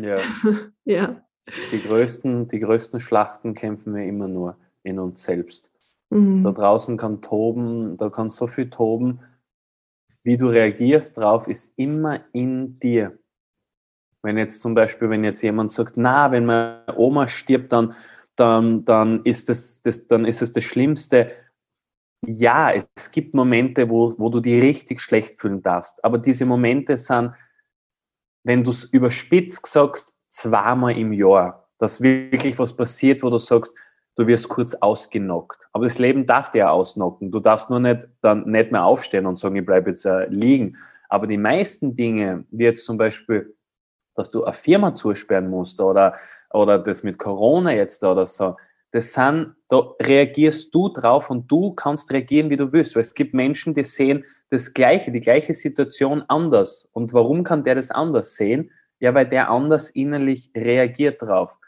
[0.00, 0.22] Ja.
[0.84, 1.24] ja.
[1.72, 5.70] Die größten, die größten Schlachten kämpfen wir immer nur in uns selbst.
[6.10, 6.42] Mhm.
[6.42, 9.20] Da draußen kann toben, da kann so viel toben.
[10.22, 13.18] Wie du reagierst drauf, ist immer in dir.
[14.22, 17.92] Wenn jetzt zum Beispiel, wenn jetzt jemand sagt, na, wenn meine Oma stirbt, dann,
[18.36, 21.32] dann, dann, ist, das, das, dann ist es das Schlimmste
[22.26, 26.04] ja, es gibt Momente, wo, wo du dich richtig schlecht fühlen darfst.
[26.04, 27.34] Aber diese Momente sind,
[28.44, 33.78] wenn du es überspitzt sagst, zweimal im Jahr, dass wirklich was passiert, wo du sagst,
[34.16, 35.68] du wirst kurz ausgenockt.
[35.72, 37.30] Aber das Leben darf dir ja ausnocken.
[37.30, 40.76] Du darfst nur nicht dann nicht mehr aufstehen und sagen, ich bleibe jetzt äh, liegen.
[41.08, 43.54] Aber die meisten Dinge, wie jetzt zum Beispiel,
[44.14, 46.14] dass du eine Firma zusperren musst oder,
[46.50, 48.56] oder das mit Corona jetzt oder so,
[48.90, 52.94] das sind, da reagierst du drauf und du kannst reagieren, wie du willst.
[52.94, 56.88] Weil es gibt Menschen, die sehen das Gleiche, die gleiche Situation anders.
[56.92, 58.70] Und warum kann der das anders sehen?
[59.02, 61.58] Ja, weil der anders innerlich reagiert drauf.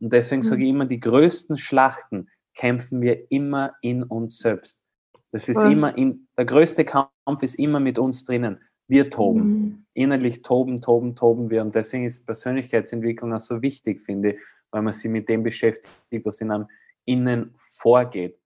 [0.00, 0.46] Und deswegen mhm.
[0.46, 4.84] sage ich immer, die größten Schlachten kämpfen wir immer in uns selbst.
[5.30, 5.70] Das ist mhm.
[5.70, 8.60] immer in, der größte Kampf ist immer mit uns drinnen.
[8.88, 9.40] Wir toben.
[9.40, 9.86] Mhm.
[9.92, 11.60] Innerlich toben, toben, toben wir.
[11.60, 16.24] Und deswegen ist Persönlichkeitsentwicklung auch so wichtig, finde ich weil man sich mit dem beschäftigt,
[16.24, 16.66] was in einem
[17.04, 18.38] innen vorgeht.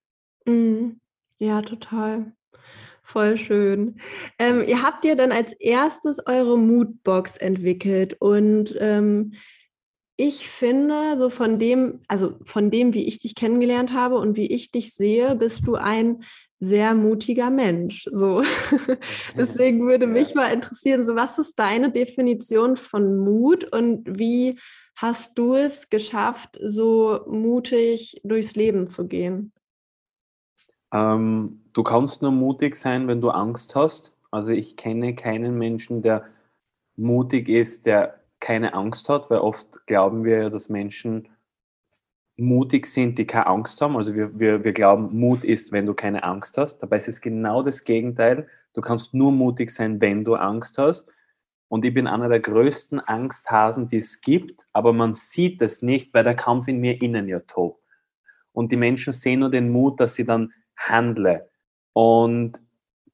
[0.47, 1.01] Mhm.
[1.39, 2.33] Ja, total.
[3.03, 3.97] Voll schön.
[4.39, 9.35] Ähm, ihr habt ja dann als erstes eure Moodbox entwickelt und ähm,
[10.17, 14.47] ich finde, so von dem, also von dem, wie ich dich kennengelernt habe und wie
[14.47, 16.23] ich dich sehe, bist du ein
[16.61, 18.09] sehr mutiger Mensch.
[18.13, 18.43] So.
[19.37, 24.61] Deswegen würde mich mal interessieren, so was ist deine Definition von Mut und wie
[24.95, 29.53] hast du es geschafft, so mutig durchs Leben zu gehen?
[30.93, 34.15] Ähm, du kannst nur mutig sein, wenn du Angst hast.
[34.31, 36.25] Also ich kenne keinen Menschen, der
[36.97, 41.29] mutig ist, der keine Angst hat, weil oft glauben wir ja, dass Menschen
[42.37, 43.97] mutig sind, die keine Angst haben.
[43.97, 46.79] Also wir, wir, wir glauben, Mut ist, wenn du keine Angst hast.
[46.79, 48.49] Dabei ist es genau das Gegenteil.
[48.75, 51.11] Du kannst nur mutig sein, wenn du Angst hast.
[51.69, 56.13] Und ich bin einer der größten Angsthasen, die es gibt, aber man sieht es nicht,
[56.13, 57.83] weil der Kampf in mir innen ja tobt.
[58.53, 60.53] Und die Menschen sehen nur den Mut, dass sie dann
[60.89, 61.49] handle.
[61.93, 62.61] Und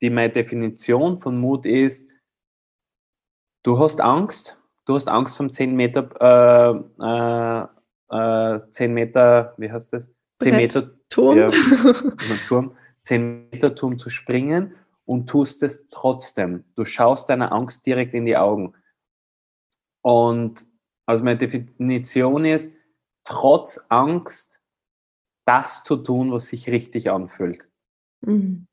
[0.01, 2.09] die meine Definition von Mut ist,
[3.63, 6.09] du hast Angst, du hast Angst vom 10 Meter,
[7.01, 7.67] äh,
[8.15, 10.13] äh, 10 Meter, wie heißt das?
[10.41, 11.37] 10 Meter Turm.
[11.39, 11.51] Ja,
[12.47, 16.65] Turm, 10 Meter Turm zu springen und tust es trotzdem.
[16.77, 18.75] Du schaust deiner Angst direkt in die Augen.
[20.03, 20.67] Und
[21.07, 22.73] Also meine Definition ist,
[23.25, 24.58] trotz Angst
[25.49, 27.69] das zu tun, was sich richtig anfühlt.
[28.21, 28.67] Mhm.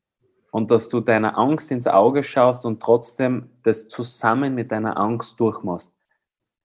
[0.50, 5.40] Und dass du deiner Angst ins Auge schaust und trotzdem das zusammen mit deiner Angst
[5.40, 5.94] durchmachst.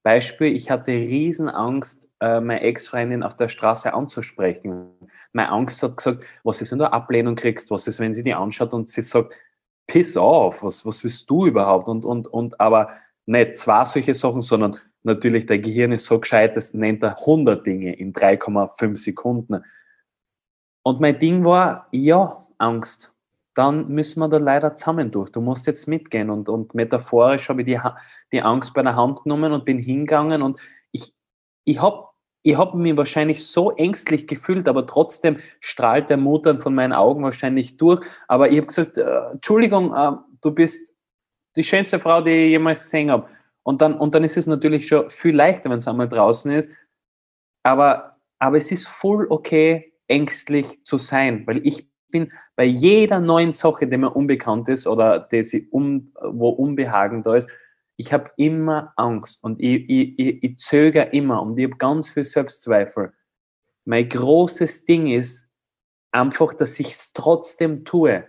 [0.03, 4.89] Beispiel, ich hatte riesen Angst, äh, meine Ex-Freundin auf der Straße anzusprechen.
[5.31, 7.71] Meine Angst hat gesagt, was ist, wenn du Ablehnung kriegst?
[7.71, 9.39] Was ist, wenn sie die anschaut und sie sagt,
[9.87, 11.87] piss auf, was, was willst du überhaupt?
[11.87, 12.89] Und, und, und aber
[13.25, 17.65] nicht zwei solche Sachen, sondern natürlich, dein Gehirn ist so gescheit, das nennt er 100
[17.65, 19.63] Dinge in 3,5 Sekunden.
[20.83, 23.13] Und mein Ding war, ja, Angst.
[23.53, 25.29] Dann müssen wir da leider zusammen durch.
[25.29, 26.29] Du musst jetzt mitgehen.
[26.29, 27.79] Und, und metaphorisch habe ich die,
[28.31, 30.41] die Angst bei der Hand genommen und bin hingegangen.
[30.41, 30.59] Und
[30.91, 31.13] ich,
[31.65, 32.07] ich habe
[32.43, 36.93] ich hab mich wahrscheinlich so ängstlich gefühlt, aber trotzdem strahlt der Mut dann von meinen
[36.93, 38.03] Augen wahrscheinlich durch.
[38.27, 40.95] Aber ich habe gesagt, äh, Entschuldigung, äh, du bist
[41.55, 43.27] die schönste Frau, die ich jemals gesehen habe.
[43.63, 46.71] Und dann, und dann ist es natürlich schon viel leichter, wenn es einmal draußen ist.
[47.63, 53.53] Aber, aber es ist voll okay, ängstlich zu sein, weil ich bin bei jeder neuen
[53.53, 57.49] Sache, die mir unbekannt ist oder die sie um, wo Unbehagen da ist,
[57.95, 62.09] ich habe immer Angst und ich, ich, ich, ich zögere immer und ich habe ganz
[62.09, 63.13] viel Selbstzweifel.
[63.85, 65.47] Mein großes Ding ist
[66.11, 68.25] einfach, dass ich es trotzdem tue.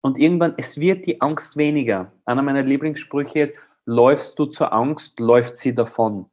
[0.00, 2.12] Und irgendwann, es wird die Angst weniger.
[2.24, 6.26] Einer meiner Lieblingssprüche ist, läufst du zur Angst, läuft sie davon.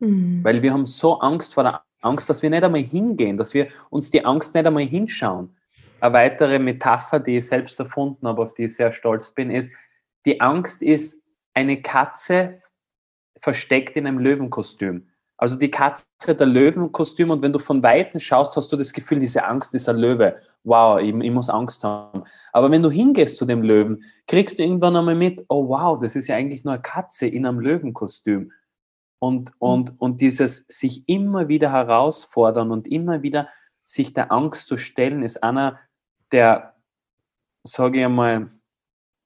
[0.00, 0.42] Mhm.
[0.42, 3.68] Weil wir haben so Angst vor der Angst, dass wir nicht einmal hingehen, dass wir
[3.90, 5.56] uns die Angst nicht einmal hinschauen.
[6.00, 9.72] Eine weitere Metapher, die ich selbst erfunden habe, auf die ich sehr stolz bin, ist,
[10.24, 12.60] die Angst ist eine Katze
[13.40, 15.08] versteckt in einem Löwenkostüm.
[15.36, 18.92] Also die Katze hat ein Löwenkostüm und wenn du von Weitem schaust, hast du das
[18.92, 20.36] Gefühl, diese Angst ist ein Löwe.
[20.64, 22.24] Wow, ich, ich, muss Angst haben.
[22.52, 26.16] Aber wenn du hingehst zu dem Löwen, kriegst du irgendwann einmal mit, oh wow, das
[26.16, 28.50] ist ja eigentlich nur eine Katze in einem Löwenkostüm.
[29.20, 33.48] Und, und, und dieses sich immer wieder herausfordern und immer wieder
[33.84, 35.80] sich der Angst zu stellen, ist einer
[36.30, 36.76] der,
[37.64, 38.50] sage ich einmal,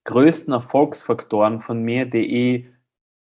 [0.04, 2.66] größten Erfolgsfaktoren von mir, die ich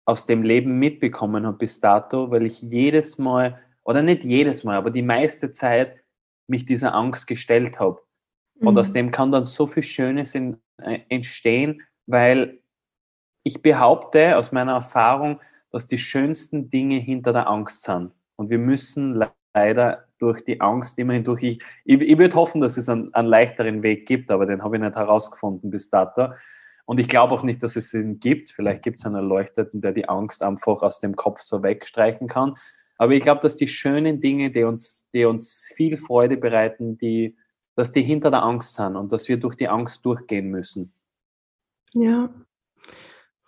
[0.04, 4.76] aus dem Leben mitbekommen habe bis dato, weil ich jedes Mal, oder nicht jedes Mal,
[4.76, 6.00] aber die meiste Zeit
[6.46, 8.00] mich dieser Angst gestellt habe.
[8.58, 8.68] Mhm.
[8.68, 12.60] Und aus dem kann dann so viel Schönes in, äh, entstehen, weil
[13.42, 18.12] ich behaupte aus meiner Erfahrung, dass die schönsten Dinge hinter der Angst sind.
[18.36, 19.22] Und wir müssen
[19.54, 21.42] leider durch die Angst immerhin durch.
[21.42, 24.76] Ich, ich, ich würde hoffen, dass es einen, einen leichteren Weg gibt, aber den habe
[24.76, 26.28] ich nicht herausgefunden bis dato.
[26.84, 28.50] Und ich glaube auch nicht, dass es ihn gibt.
[28.50, 32.54] Vielleicht gibt es einen Erleuchteten, der die Angst einfach aus dem Kopf so wegstreichen kann.
[32.98, 37.36] Aber ich glaube, dass die schönen Dinge, die uns, die uns viel Freude bereiten, die,
[37.74, 40.92] dass die hinter der Angst sind und dass wir durch die Angst durchgehen müssen.
[41.94, 42.28] Ja,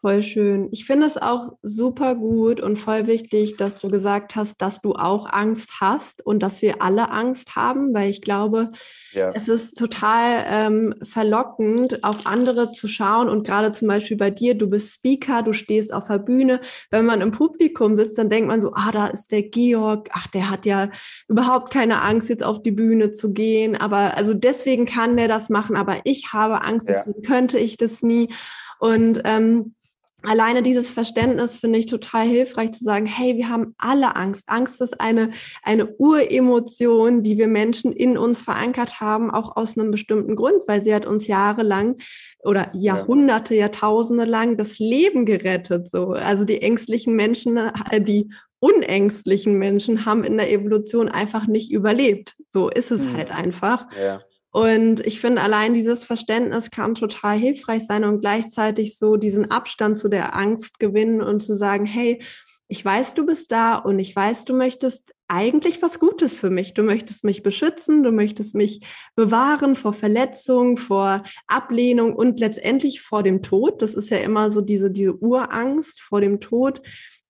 [0.03, 0.67] Voll schön.
[0.73, 4.95] Ich finde es auch super gut und voll wichtig, dass du gesagt hast, dass du
[4.95, 8.73] auch Angst hast und dass wir alle Angst haben, weil ich glaube,
[9.13, 9.31] ja.
[9.33, 14.57] es ist total ähm, verlockend, auf andere zu schauen und gerade zum Beispiel bei dir,
[14.57, 16.61] du bist Speaker, du stehst auf der Bühne.
[16.91, 20.27] Wenn man im Publikum sitzt, dann denkt man so, ah, da ist der Georg, ach,
[20.27, 20.91] der hat ja
[21.29, 23.77] überhaupt keine Angst, jetzt auf die Bühne zu gehen.
[23.77, 26.95] Aber also deswegen kann der das machen, aber ich habe Angst, ja.
[26.95, 28.35] deswegen könnte ich das nie.
[28.81, 29.77] Und ähm,
[30.23, 34.45] alleine dieses Verständnis finde ich total hilfreich zu sagen, hey, wir haben alle Angst.
[34.47, 35.33] Angst ist eine,
[35.63, 40.83] eine Uremotion, die wir Menschen in uns verankert haben, auch aus einem bestimmten Grund, weil
[40.83, 41.97] sie hat uns jahrelang
[42.41, 45.89] oder Jahrhunderte, Jahrtausende lang das Leben gerettet.
[45.89, 46.13] So.
[46.13, 52.37] Also die ängstlichen Menschen, äh, die unängstlichen Menschen haben in der Evolution einfach nicht überlebt.
[52.51, 53.17] So ist es mhm.
[53.17, 53.87] halt einfach.
[54.01, 54.23] Ja.
[54.53, 59.99] Und ich finde, allein dieses Verständnis kann total hilfreich sein und gleichzeitig so diesen Abstand
[59.99, 62.23] zu der Angst gewinnen und zu sagen, hey,
[62.69, 66.75] ich weiß, du bist da und ich weiß, du möchtest eigentlich was Gutes für mich.
[66.75, 68.81] Du möchtest mich beschützen, du möchtest mich
[69.15, 73.83] bewahren vor Verletzung, vor Ablehnung und letztendlich vor dem Tod.
[73.83, 76.83] Das ist ja immer so diese, diese Urangst vor dem Tod,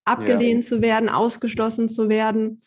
[0.04, 0.68] abgelehnt ja.
[0.68, 2.62] zu werden, ausgeschlossen zu werden.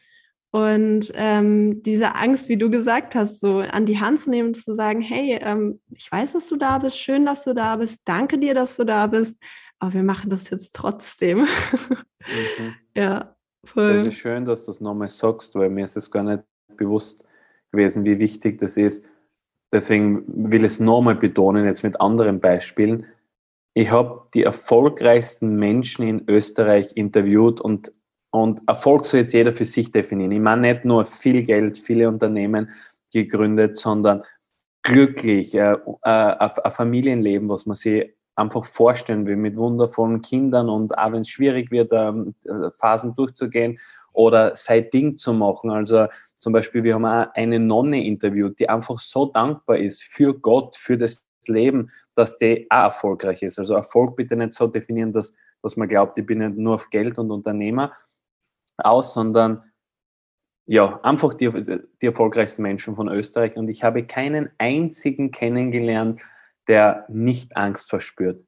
[0.55, 4.53] Und ähm, diese Angst, wie du gesagt hast, so an die Hand zu nehmen und
[4.55, 7.99] zu sagen, hey, ähm, ich weiß, dass du da bist, schön, dass du da bist,
[8.05, 9.37] danke dir, dass du da bist,
[9.79, 11.39] aber wir machen das jetzt trotzdem.
[11.39, 12.73] Mhm.
[12.95, 13.97] ja, voll.
[13.97, 16.43] Das ist schön, dass du es nochmal sagst, weil mir ist es gar nicht
[16.77, 17.25] bewusst
[17.73, 19.09] gewesen, wie wichtig das ist.
[19.73, 23.07] Deswegen will ich es nochmal betonen, jetzt mit anderen Beispielen.
[23.73, 27.91] Ich habe die erfolgreichsten Menschen in Österreich interviewt und
[28.35, 30.33] und Erfolg soll jetzt jeder für sich definieren.
[30.33, 32.69] Ich meine nicht nur viel Geld, viele Unternehmen
[33.13, 34.23] gegründet, sondern
[34.83, 40.97] glücklich, äh, äh, ein Familienleben, was man sich einfach vorstellen will, mit wundervollen Kindern und
[40.97, 42.35] auch wenn es schwierig wird, ähm,
[42.77, 43.79] Phasen durchzugehen
[44.11, 45.71] oder sein Ding zu machen.
[45.71, 50.33] Also zum Beispiel, wir haben auch eine Nonne interviewt, die einfach so dankbar ist für
[50.33, 53.59] Gott, für das Leben, dass die auch erfolgreich ist.
[53.59, 56.89] Also Erfolg bitte nicht so definieren, dass, dass man glaubt, ich bin nicht nur auf
[56.89, 57.93] Geld und Unternehmer
[58.77, 59.63] aus, sondern
[60.67, 61.51] ja, einfach die,
[62.01, 63.55] die erfolgreichsten Menschen von Österreich.
[63.55, 66.21] Und ich habe keinen einzigen kennengelernt,
[66.67, 68.43] der nicht Angst verspürt.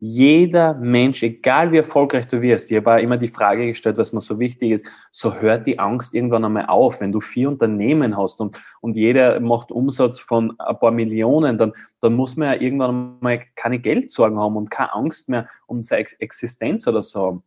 [0.00, 4.20] Jeder Mensch, egal wie erfolgreich du wirst, ich habe immer die Frage gestellt, was mir
[4.20, 7.00] so wichtig ist, so hört die Angst irgendwann einmal auf.
[7.00, 11.72] Wenn du vier Unternehmen hast und, und jeder macht Umsatz von ein paar Millionen, dann,
[12.00, 16.06] dann muss man ja irgendwann mal keine Geldsorgen haben und keine Angst mehr um seine
[16.18, 17.42] Existenz oder so haben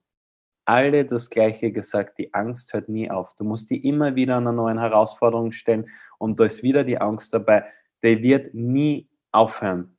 [0.67, 3.33] alle das Gleiche gesagt, die Angst hört nie auf.
[3.35, 6.99] Du musst die immer wieder an einer neuen Herausforderung stellen und da ist wieder die
[6.99, 7.63] Angst dabei.
[8.03, 9.97] Die wird nie aufhören.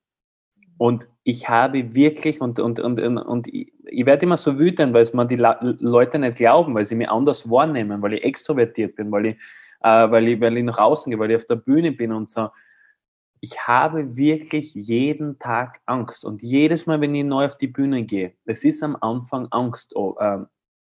[0.76, 5.02] Und ich habe wirklich, und, und, und, und ich, ich werde immer so wütend, weil
[5.02, 8.94] es mir die La Leute nicht glauben, weil sie mich anders wahrnehmen, weil ich extrovertiert
[8.94, 9.36] bin, weil ich,
[9.80, 12.28] äh, weil, ich, weil ich nach außen gehe, weil ich auf der Bühne bin und
[12.28, 12.50] so.
[13.40, 16.24] Ich habe wirklich jeden Tag Angst.
[16.24, 19.94] Und jedes Mal, wenn ich neu auf die Bühne gehe, es ist am Anfang Angst,
[19.96, 20.38] äh,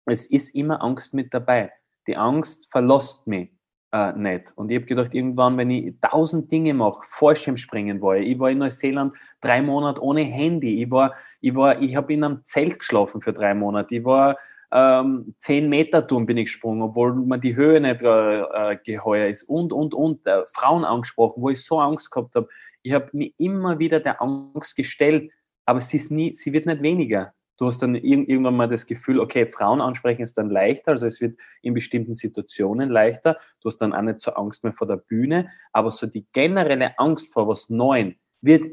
[0.06, 1.72] es ist immer Angst mit dabei.
[2.08, 3.52] Die Angst verlässt mich
[3.91, 4.54] äh, nicht.
[4.56, 8.49] Und ich habe gedacht, irgendwann, wenn ich tausend Dinge mache, Fallschirmspringen war ich, ich war
[8.49, 12.80] in Neuseeland drei Monate ohne Handy, ich war, ich war, ich habe in einem Zelt
[12.80, 14.38] geschlafen für drei Monate, ich war
[14.74, 19.28] ähm, zehn Meter Turm bin ich gesprungen, obwohl man die Höhe nicht äh, äh, geheuer
[19.28, 22.47] ist und, und, und, äh, Frauen angesprochen, wo ich so Angst gehabt habe.
[22.82, 25.30] Ich habe mich immer wieder der Angst gestellt,
[25.66, 29.20] aber sie, ist nie, sie wird nicht weniger du hast dann irgendwann mal das Gefühl,
[29.20, 33.38] okay, Frauen ansprechen ist dann leichter, also es wird in bestimmten Situationen leichter.
[33.59, 36.97] Du hast dann auch nicht so Angst mehr vor der Bühne, aber so die generelle
[36.97, 38.66] Angst vor was Neuem wird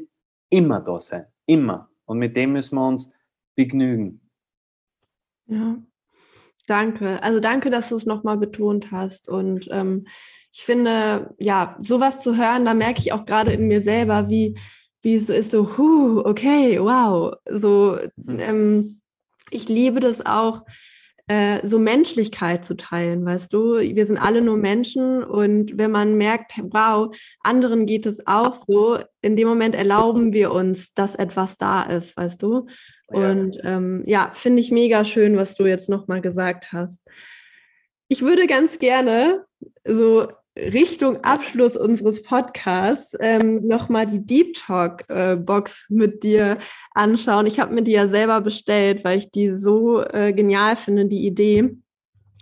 [0.49, 1.91] immer da sein, immer.
[2.05, 3.13] Und mit dem müssen wir uns
[3.55, 4.21] begnügen.
[5.45, 5.77] Ja,
[6.65, 7.21] danke.
[7.21, 9.29] Also danke, dass du es nochmal betont hast.
[9.29, 10.07] Und ähm,
[10.51, 14.57] ich finde, ja, sowas zu hören, da merke ich auch gerade in mir selber, wie
[15.01, 17.35] wie es so ist, so, huh, okay, wow.
[17.49, 18.39] So, mhm.
[18.39, 19.01] ähm,
[19.51, 20.63] ich liebe das auch,
[21.29, 23.77] äh, so Menschlichkeit zu teilen, weißt du?
[23.77, 28.97] Wir sind alle nur Menschen und wenn man merkt, wow, anderen geht es auch so,
[29.21, 32.65] in dem Moment erlauben wir uns, dass etwas da ist, weißt du?
[33.09, 37.01] Und ähm, ja, finde ich mega schön, was du jetzt nochmal gesagt hast.
[38.07, 39.45] Ich würde ganz gerne
[39.85, 40.29] so
[40.73, 46.59] Richtung Abschluss unseres Podcasts ähm, nochmal die Deep Talk äh, Box mit dir
[46.93, 47.47] anschauen.
[47.47, 51.25] Ich habe mir die ja selber bestellt, weil ich die so äh, genial finde, die
[51.25, 51.77] Idee.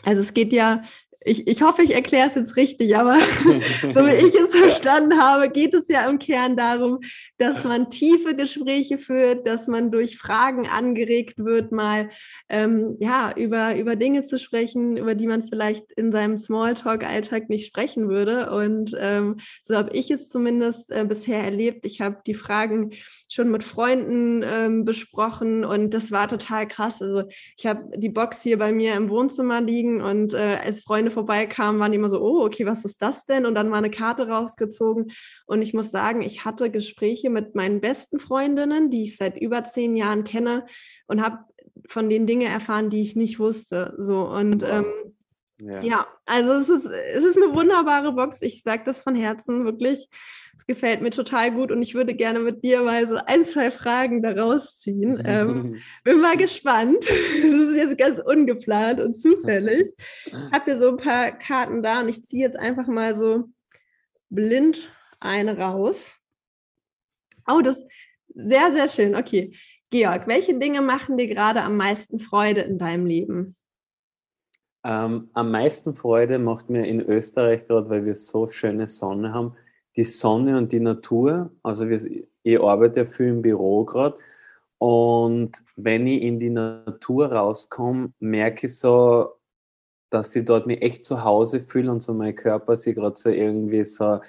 [0.04, 0.84] Also es geht ja
[1.28, 3.16] ich, ich hoffe, ich erkläre es jetzt richtig, aber
[3.94, 7.00] so wie ich es verstanden habe, geht es ja im Kern darum,
[7.38, 12.10] dass man tiefe Gespräche führt, dass man durch Fragen angeregt wird, mal
[12.50, 17.68] ähm, ja über, über Dinge zu sprechen, über die man vielleicht in seinem Smalltalk-Alltag nicht
[17.68, 18.52] sprechen würde.
[18.52, 21.86] Und ähm, so habe ich es zumindest äh, bisher erlebt.
[21.86, 22.92] Ich habe die Fragen
[23.30, 27.02] schon mit Freunden ähm, besprochen und das war total krass.
[27.02, 27.24] Also
[27.58, 31.80] ich habe die Box hier bei mir im Wohnzimmer liegen und äh, als Freunde vorbeikamen,
[31.80, 33.46] waren die immer so, oh, okay, was ist das denn?
[33.46, 35.12] Und dann war eine Karte rausgezogen.
[35.46, 39.64] Und ich muss sagen, ich hatte Gespräche mit meinen besten Freundinnen, die ich seit über
[39.64, 40.66] zehn Jahren kenne
[41.08, 41.40] und habe
[41.88, 43.94] von den Dingen erfahren, die ich nicht wusste.
[43.98, 44.86] So und ähm,
[45.60, 45.82] ja.
[45.82, 46.08] ja.
[46.26, 48.42] also es ist, es ist eine wunderbare Box.
[48.42, 50.10] Ich sage das von Herzen wirklich.
[50.56, 53.70] Es gefällt mir total gut und ich würde gerne mit dir mal so ein, zwei
[53.70, 55.22] Fragen daraus ziehen.
[55.24, 56.98] Ähm, bin mal gespannt.
[57.42, 59.94] Das ist jetzt ganz ungeplant und zufällig.
[60.26, 63.46] Ich habe hier so ein paar Karten da und ich ziehe jetzt einfach mal so
[64.30, 66.16] blind eine raus.
[67.48, 67.88] Oh, das ist
[68.34, 69.16] sehr, sehr schön.
[69.16, 69.54] Okay.
[69.90, 73.56] Georg, welche Dinge machen dir gerade am meisten Freude in deinem Leben?
[74.88, 79.54] Ähm, am meisten Freude macht mir in Österreich gerade, weil wir so schöne Sonne haben,
[79.98, 81.52] die Sonne und die Natur.
[81.62, 82.00] Also wir,
[82.44, 84.18] ich arbeite ja viel im Büro gerade
[84.78, 89.34] und wenn ich in die Natur rauskomme, merke ich so,
[90.10, 93.30] dass ich dort mich echt zu Hause fühle und so mein Körper sich gerade so
[93.30, 94.22] irgendwie so,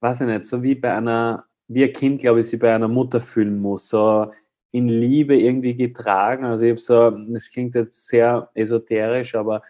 [0.00, 2.88] weiß ich nicht, so wie bei einer, wie ein Kind, glaube ich, sich bei einer
[2.88, 4.28] Mutter fühlen muss, so
[4.72, 6.44] in Liebe irgendwie getragen.
[6.44, 9.62] Also ich habe so, das klingt jetzt sehr esoterisch, aber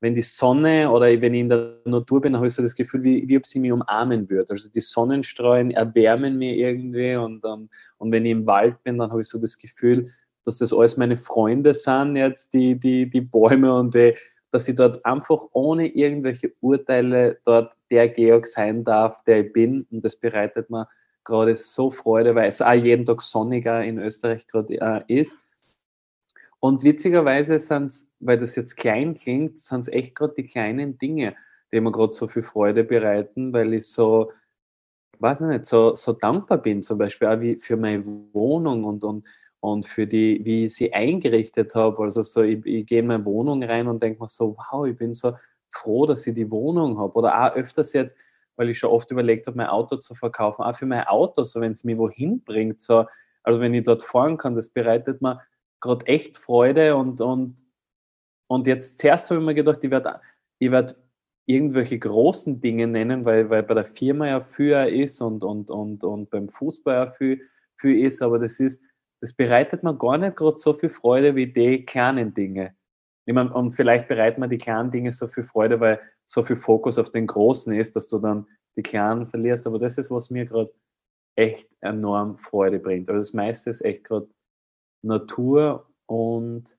[0.00, 3.02] wenn die Sonne oder wenn ich in der Natur bin, habe ich so das Gefühl,
[3.02, 4.52] wie, wie ob sie mich umarmen würde.
[4.52, 7.68] Also die Sonnenstrahlen erwärmen mich irgendwie und, um,
[7.98, 10.08] und wenn ich im Wald bin, dann habe ich so das Gefühl,
[10.44, 14.14] dass das alles meine Freunde sind, jetzt die, die, die Bäume und die,
[14.50, 19.86] dass ich dort einfach ohne irgendwelche Urteile dort der Georg sein darf, der ich bin.
[19.90, 20.88] Und das bereitet mir
[21.24, 25.38] gerade so Freude, weil es auch jeden Tag sonniger in Österreich gerade äh, ist.
[26.60, 30.98] Und witzigerweise sind es, weil das jetzt klein klingt, sind es echt gerade die kleinen
[30.98, 31.36] Dinge,
[31.72, 34.32] die mir gerade so viel Freude bereiten, weil ich so,
[35.20, 39.04] weiß ich nicht, so, so dankbar bin, zum Beispiel auch wie für meine Wohnung und,
[39.04, 39.26] und,
[39.60, 42.02] und für die, wie ich sie eingerichtet habe.
[42.02, 44.96] Also so, ich, ich gehe in meine Wohnung rein und denke mir so, wow, ich
[44.96, 45.34] bin so
[45.70, 47.14] froh, dass ich die Wohnung habe.
[47.14, 48.16] Oder auch öfters jetzt,
[48.56, 51.60] weil ich schon oft überlegt habe, mein Auto zu verkaufen, auch für mein Auto, so
[51.60, 53.06] wenn es mich wohin bringt, so,
[53.44, 55.40] also wenn ich dort fahren kann, das bereitet mir
[55.80, 57.56] gerade echt Freude und, und,
[58.48, 60.20] und jetzt zuerst habe ich mir gedacht, ich werde
[60.58, 60.96] ich werd
[61.46, 66.04] irgendwelche großen Dinge nennen, weil, weil bei der Firma ja viel ist und, und, und,
[66.04, 67.40] und beim Fußball ja viel,
[67.80, 68.84] viel ist, aber das ist,
[69.20, 72.76] das bereitet mir gar nicht gerade so viel Freude wie die kleinen Dinge.
[73.26, 76.56] Ich mein, und vielleicht bereiten mir die kleinen Dinge so viel Freude, weil so viel
[76.56, 79.66] Fokus auf den Großen ist, dass du dann die kleinen verlierst.
[79.66, 80.72] Aber das ist, was mir gerade
[81.36, 83.08] echt enorm Freude bringt.
[83.08, 84.28] Also das meiste ist echt gerade
[85.02, 86.78] Natur und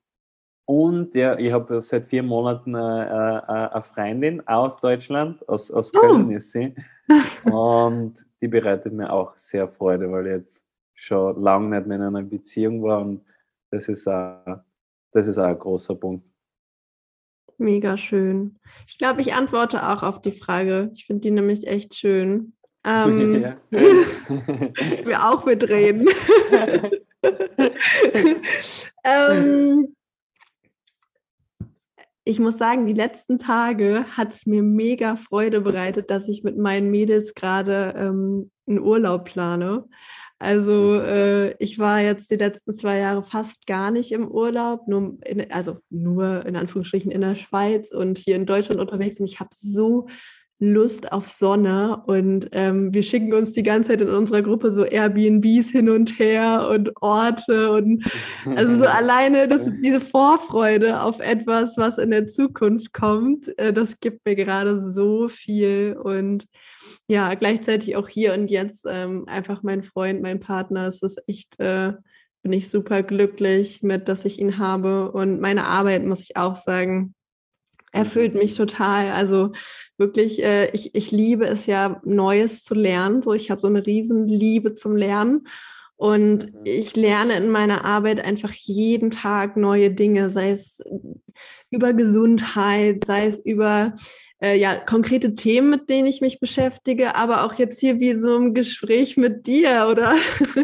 [0.70, 5.68] und ja, ich habe seit vier Monaten eine, äh, äh, eine, Freundin aus Deutschland, aus,
[5.72, 6.36] aus Köln oh.
[6.36, 6.72] ist sie.
[7.50, 10.64] Und die bereitet mir auch sehr Freude, weil ich jetzt
[10.94, 13.00] schon lange nicht mehr in einer Beziehung war.
[13.00, 13.24] Und
[13.72, 14.60] das ist, auch,
[15.10, 16.24] das ist auch ein großer Punkt.
[17.58, 18.60] Mega schön.
[18.86, 20.92] Ich glaube, ich antworte auch auf die Frage.
[20.94, 22.52] Ich finde die nämlich echt schön.
[22.82, 23.56] Ähm, ja.
[23.70, 26.08] ich will auch mitreden.
[29.04, 29.94] ähm,
[32.24, 36.56] ich muss sagen, die letzten Tage hat es mir mega Freude bereitet, dass ich mit
[36.56, 39.84] meinen Mädels gerade ähm, einen Urlaub plane.
[40.38, 41.00] Also mhm.
[41.00, 45.50] äh, ich war jetzt die letzten zwei Jahre fast gar nicht im Urlaub, nur in,
[45.50, 49.50] also nur in Anführungsstrichen in der Schweiz und hier in Deutschland unterwegs und ich habe
[49.52, 50.08] so
[50.62, 54.84] Lust auf Sonne und ähm, wir schicken uns die ganze Zeit in unserer Gruppe so
[54.84, 58.04] Airbnbs hin und her und Orte und
[58.56, 64.00] also so alleine das, diese Vorfreude auf etwas, was in der Zukunft kommt, äh, das
[64.00, 66.44] gibt mir gerade so viel und
[67.08, 71.58] ja, gleichzeitig auch hier und jetzt ähm, einfach mein Freund, mein Partner, es ist echt,
[71.58, 71.94] äh,
[72.42, 76.56] bin ich super glücklich mit, dass ich ihn habe und meine Arbeit, muss ich auch
[76.56, 77.14] sagen,
[77.92, 79.12] erfüllt mich total.
[79.12, 79.52] Also
[79.98, 83.22] wirklich, äh, ich, ich liebe es ja, Neues zu lernen.
[83.22, 85.46] So, ich habe so eine Riesenliebe zum Lernen.
[86.00, 86.60] Und mhm.
[86.64, 90.80] ich lerne in meiner Arbeit einfach jeden Tag neue Dinge, sei es
[91.68, 93.94] über Gesundheit, sei es über
[94.42, 98.34] äh, ja, konkrete Themen, mit denen ich mich beschäftige, aber auch jetzt hier wie so
[98.34, 100.14] ein Gespräch mit dir oder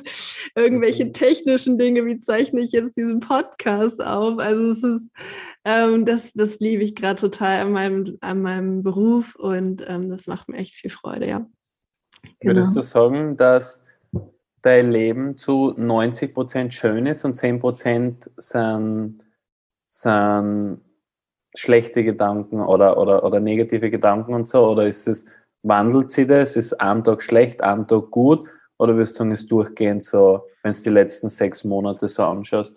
[0.57, 1.13] irgendwelche mhm.
[1.13, 4.39] technischen Dinge, wie zeichne ich jetzt diesen Podcast auf.
[4.39, 5.11] Also es ist
[5.67, 10.27] ähm, das, das liebe ich gerade total an meinem, an meinem Beruf und ähm, das
[10.27, 11.47] macht mir echt viel Freude, ja.
[12.41, 12.55] Genau.
[12.55, 13.83] Würdest du sagen, dass
[14.67, 19.25] dein Leben zu 90 Prozent schön ist und 10 Prozent sind,
[19.87, 20.81] sind
[21.55, 24.67] schlechte Gedanken oder, oder, oder negative Gedanken und so?
[24.67, 25.27] Oder ist es,
[25.63, 26.57] wandelt sich das?
[26.57, 28.49] Ist ein Tag schlecht, ein Tag gut?
[28.79, 32.77] Oder würdest du sagen, ist durchgehend so, wenn es die letzten sechs Monate so anschaust?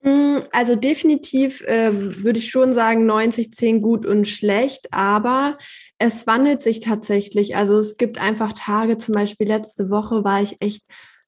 [0.00, 5.58] Mm, also definitiv äh, würde ich schon sagen 90, 10 gut und schlecht, aber
[5.98, 7.54] es wandelt sich tatsächlich.
[7.54, 10.82] Also es gibt einfach Tage, zum Beispiel letzte Woche war ich echt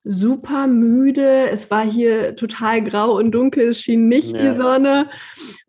[0.05, 1.51] super müde.
[1.51, 4.39] Es war hier total grau und dunkel, es schien nicht ja.
[4.39, 5.09] die Sonne.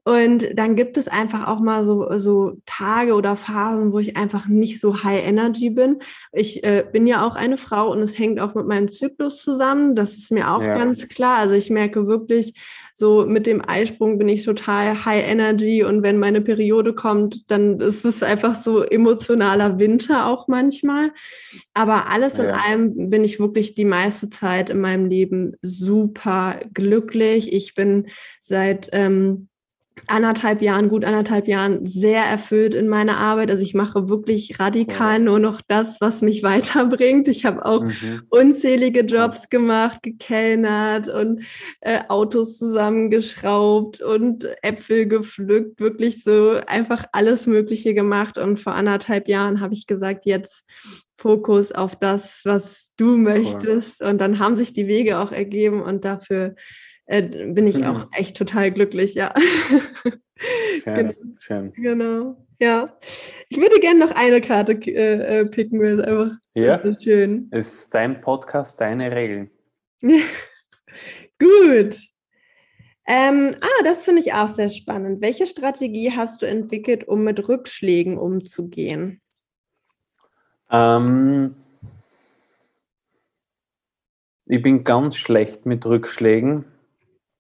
[0.04, 4.48] Und dann gibt es einfach auch mal so, so Tage oder Phasen, wo ich einfach
[4.48, 6.00] nicht so high energy bin.
[6.32, 9.96] Ich äh, bin ja auch eine Frau und es hängt auch mit meinem Zyklus zusammen.
[9.96, 10.76] Das ist mir auch ja.
[10.76, 11.38] ganz klar.
[11.38, 12.56] Also ich merke wirklich,
[12.96, 17.80] so mit dem Eisprung bin ich total high energy und wenn meine Periode kommt, dann
[17.80, 21.12] ist es einfach so emotionaler Winter auch manchmal.
[21.74, 22.46] Aber alles ja.
[22.46, 27.54] in allem bin ich wirklich die meiste Zeit in meinem Leben super glücklich.
[27.54, 28.08] Ich bin
[28.40, 29.50] seit ähm,
[30.08, 33.52] anderthalb Jahren, gut anderthalb Jahren sehr erfüllt in meiner Arbeit.
[33.52, 37.28] Also ich mache wirklich radikal nur noch das, was mich weiterbringt.
[37.28, 38.24] Ich habe auch mhm.
[38.30, 41.44] unzählige Jobs gemacht, gekellnert und
[41.82, 48.38] äh, Autos zusammengeschraubt und Äpfel gepflückt, wirklich so einfach alles Mögliche gemacht.
[48.38, 50.66] Und vor anderthalb Jahren habe ich gesagt, jetzt
[51.18, 54.02] Fokus auf das, was du möchtest.
[54.02, 56.56] Und dann haben sich die Wege auch ergeben und dafür
[57.06, 59.34] äh, bin ich auch echt total glücklich, ja.
[60.84, 61.14] Schön, genau.
[61.38, 61.74] schön.
[61.74, 62.98] Genau, ja.
[63.50, 66.82] Ich würde gerne noch eine Karte äh, äh picken, weil es einfach ja.
[66.84, 67.48] so schön.
[67.52, 69.52] Ist dein Podcast deine Regeln?
[70.02, 71.98] Gut.
[73.08, 75.22] Ähm, ah, das finde ich auch sehr spannend.
[75.22, 79.22] Welche Strategie hast du entwickelt, um mit Rückschlägen umzugehen?
[80.72, 81.56] Ähm,
[84.48, 86.71] ich bin ganz schlecht mit Rückschlägen.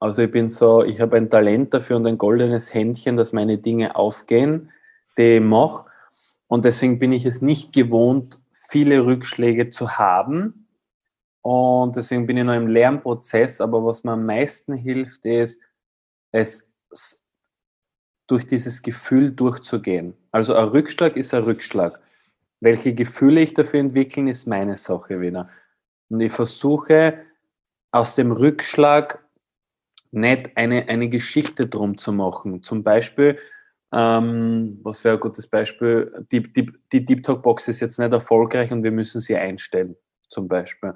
[0.01, 3.59] Also ich bin so, ich habe ein Talent dafür und ein goldenes Händchen, dass meine
[3.59, 4.71] Dinge aufgehen,
[5.15, 5.85] die ich mache.
[6.47, 10.67] Und deswegen bin ich es nicht gewohnt, viele Rückschläge zu haben.
[11.43, 13.61] Und deswegen bin ich noch im Lernprozess.
[13.61, 15.61] Aber was mir am meisten hilft, ist,
[16.31, 16.73] es
[18.25, 20.15] durch dieses Gefühl durchzugehen.
[20.31, 21.99] Also ein Rückschlag ist ein Rückschlag.
[22.59, 25.47] Welche Gefühle ich dafür entwickeln, ist meine Sache wieder.
[26.09, 27.19] Und ich versuche
[27.91, 29.23] aus dem Rückschlag
[30.11, 32.63] nicht eine, eine Geschichte drum zu machen.
[32.63, 33.37] Zum Beispiel,
[33.93, 36.25] ähm, was wäre ein gutes Beispiel?
[36.31, 39.95] Die, die, die Deep Talk Box ist jetzt nicht erfolgreich und wir müssen sie einstellen,
[40.29, 40.93] zum Beispiel.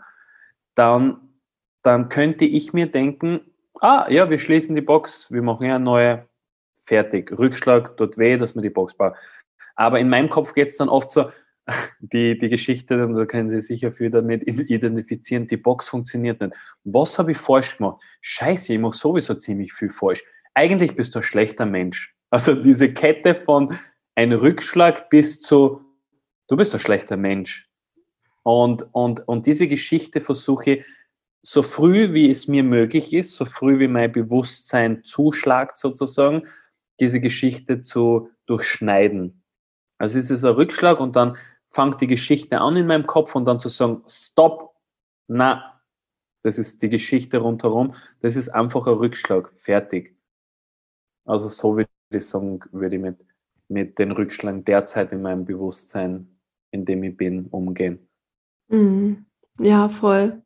[0.76, 1.40] Dann,
[1.82, 3.42] dann könnte ich mir denken,
[3.82, 6.28] ah ja, wir schließen die Box, wir machen ja eine neue,
[6.74, 7.38] fertig.
[7.38, 9.16] Rückschlag tut weh, dass man die Box baut.
[9.76, 11.30] Aber in meinem Kopf geht es dann oft so,
[12.00, 16.56] die, die Geschichte, und da können Sie sicher viel damit identifizieren, die Box funktioniert nicht.
[16.84, 18.02] Was habe ich falsch gemacht?
[18.22, 20.24] Scheiße, ich mache sowieso ziemlich viel falsch.
[20.54, 22.16] Eigentlich bist du ein schlechter Mensch.
[22.30, 23.74] Also diese Kette von
[24.16, 25.82] ein Rückschlag bis zu,
[26.48, 27.70] du bist ein schlechter Mensch.
[28.44, 30.86] Und, und, und diese Geschichte versuche ich
[31.42, 36.44] so früh, wie es mir möglich ist, so früh wie mein Bewusstsein zuschlagt sozusagen,
[37.00, 39.44] diese Geschichte zu durchschneiden.
[39.98, 41.38] Also es ist ein Rückschlag und dann
[41.76, 44.74] fängt die Geschichte an in meinem Kopf und dann zu sagen, stopp,
[45.28, 45.82] na,
[46.42, 50.16] das ist die Geschichte rundherum, das ist einfach ein Rückschlag, fertig.
[51.26, 53.18] Also so würde ich sagen, würde ich mit,
[53.68, 56.40] mit den Rückschlägen derzeit in meinem Bewusstsein,
[56.72, 58.08] in dem ich bin, umgehen.
[58.70, 59.26] Mhm.
[59.60, 60.44] Ja, voll.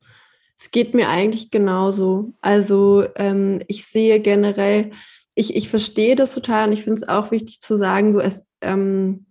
[0.58, 2.34] Es geht mir eigentlich genauso.
[2.42, 4.94] Also ähm, ich sehe generell,
[5.36, 8.48] ich, ich verstehe das total und ich finde es auch wichtig zu sagen, so es,
[8.62, 9.28] ähm,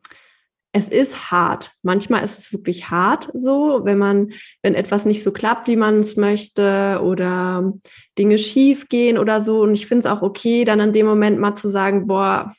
[0.72, 1.72] es ist hart.
[1.82, 6.00] Manchmal ist es wirklich hart so, wenn man, wenn etwas nicht so klappt, wie man
[6.00, 7.72] es möchte oder
[8.18, 9.62] Dinge schief gehen oder so.
[9.62, 12.52] Und ich finde es auch okay, dann in dem Moment mal zu sagen, boah,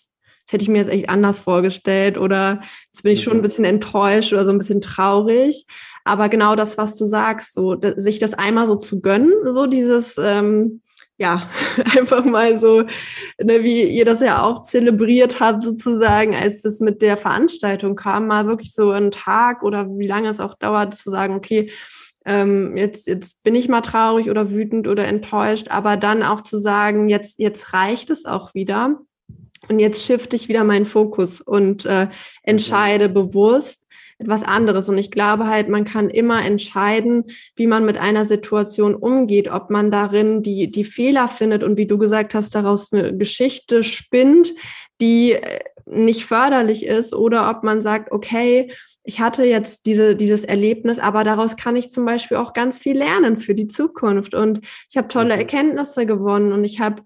[0.45, 3.43] das hätte ich mir jetzt echt anders vorgestellt oder jetzt bin ich schon ein mhm.
[3.43, 5.67] bisschen enttäuscht oder so ein bisschen traurig.
[6.03, 10.17] Aber genau das, was du sagst, so sich das einmal so zu gönnen, so dieses
[10.17, 10.81] ähm,
[11.19, 11.49] ja,
[11.97, 12.83] einfach mal so,
[13.41, 18.27] ne, wie ihr das ja auch zelebriert habt, sozusagen, als das mit der Veranstaltung kam,
[18.27, 21.71] mal wirklich so einen Tag oder wie lange es auch dauert, zu sagen, okay,
[22.25, 26.59] ähm, jetzt, jetzt bin ich mal traurig oder wütend oder enttäuscht, aber dann auch zu
[26.59, 28.99] sagen, jetzt, jetzt reicht es auch wieder.
[29.67, 32.07] Und jetzt shifte ich wieder meinen Fokus und äh,
[32.43, 33.13] entscheide mhm.
[33.13, 33.85] bewusst,
[34.19, 34.89] etwas anderes.
[34.89, 39.69] Und ich glaube halt, man kann immer entscheiden, wie man mit einer Situation umgeht, ob
[39.69, 44.53] man darin die, die Fehler findet und wie du gesagt hast, daraus eine Geschichte spinnt,
[45.01, 48.71] die äh, nicht förderlich ist oder ob man sagt, okay,
[49.03, 52.97] ich hatte jetzt diese, dieses Erlebnis, aber daraus kann ich zum Beispiel auch ganz viel
[52.97, 54.35] lernen für die Zukunft.
[54.35, 54.59] Und
[54.89, 55.39] ich habe tolle mhm.
[55.39, 57.01] Erkenntnisse gewonnen und ich habe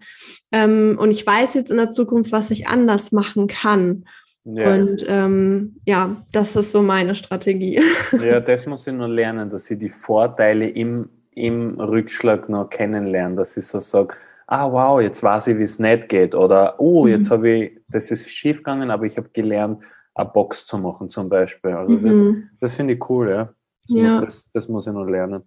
[0.52, 4.06] ähm, und ich weiß jetzt in der Zukunft, was ich anders machen kann.
[4.46, 4.74] Ja.
[4.74, 7.82] Und ähm, ja, das ist so meine Strategie.
[8.22, 13.36] Ja, das muss ich nur lernen, dass ich die Vorteile im, im Rückschlag noch kennenlerne,
[13.36, 14.16] dass ich so sage,
[14.48, 16.36] ah wow, jetzt weiß ich, wie es nicht geht.
[16.36, 17.34] Oder oh, jetzt mhm.
[17.34, 19.80] habe ich, das ist schief gegangen, aber ich habe gelernt,
[20.14, 21.72] eine Box zu machen zum Beispiel.
[21.72, 22.50] Also das, mhm.
[22.60, 23.54] das finde ich cool, ja.
[23.88, 24.20] Das, ja.
[24.20, 25.44] Muss, das, das muss ich noch lernen.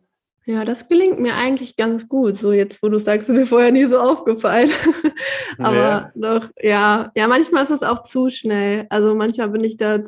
[0.48, 2.38] Ja, das gelingt mir eigentlich ganz gut.
[2.38, 4.70] So jetzt, wo du sagst, mir vorher nie so aufgefallen.
[5.58, 6.12] Aber ja.
[6.14, 8.86] doch, ja, ja, manchmal ist es auch zu schnell.
[8.88, 9.98] Also manchmal bin ich da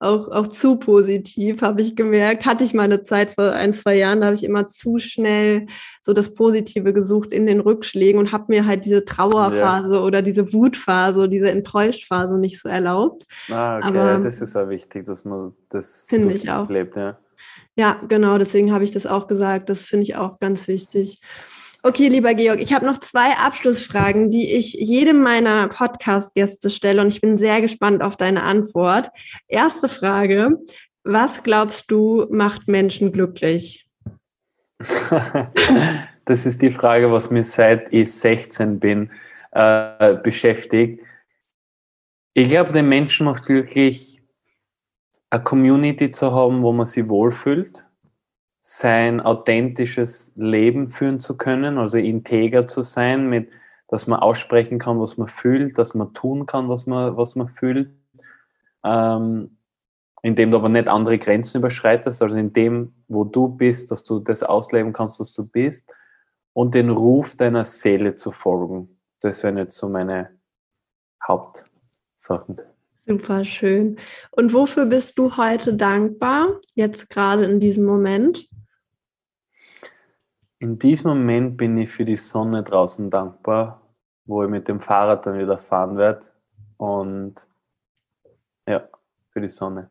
[0.00, 2.44] auch, auch zu positiv, habe ich gemerkt.
[2.44, 5.66] Hatte ich mal eine Zeit vor ein, zwei Jahren, da habe ich immer zu schnell
[6.02, 10.02] so das Positive gesucht in den Rückschlägen und habe mir halt diese Trauerphase ja.
[10.02, 13.24] oder diese Wutphase, diese Enttäuschtphase nicht so erlaubt.
[13.50, 16.68] Ah, okay, Aber, das ist ja wichtig, dass man das finde ich auch.
[16.68, 17.16] lebt, ja.
[17.76, 19.68] Ja, genau, deswegen habe ich das auch gesagt.
[19.68, 21.20] Das finde ich auch ganz wichtig.
[21.82, 27.08] Okay, lieber Georg, ich habe noch zwei Abschlussfragen, die ich jedem meiner Podcast-Gäste stelle und
[27.08, 29.10] ich bin sehr gespannt auf deine Antwort.
[29.48, 30.56] Erste Frage,
[31.02, 33.86] was glaubst du macht Menschen glücklich?
[36.24, 39.10] das ist die Frage, was mir seit ich 16 bin
[39.52, 41.02] äh, beschäftigt.
[42.32, 44.13] Ich glaube, den Menschen macht glücklich,
[45.34, 47.84] eine Community zu haben, wo man sich wohlfühlt,
[48.60, 53.50] sein authentisches Leben führen zu können, also integer zu sein, mit,
[53.88, 57.48] dass man aussprechen kann, was man fühlt, dass man tun kann, was man, was man
[57.48, 57.90] fühlt,
[58.84, 59.58] ähm,
[60.22, 64.20] indem du aber nicht andere Grenzen überschreitest, also in dem, wo du bist, dass du
[64.20, 65.92] das ausleben kannst, was du bist
[66.52, 69.00] und den Ruf deiner Seele zu folgen.
[69.20, 70.30] Das wären jetzt so meine
[71.26, 72.60] Hauptsachen.
[73.06, 73.98] Super schön.
[74.30, 78.48] Und wofür bist du heute dankbar, jetzt gerade in diesem Moment?
[80.58, 83.82] In diesem Moment bin ich für die Sonne draußen dankbar,
[84.24, 86.26] wo ich mit dem Fahrrad dann wieder fahren werde.
[86.78, 87.46] Und
[88.66, 88.88] ja,
[89.30, 89.90] für die Sonne.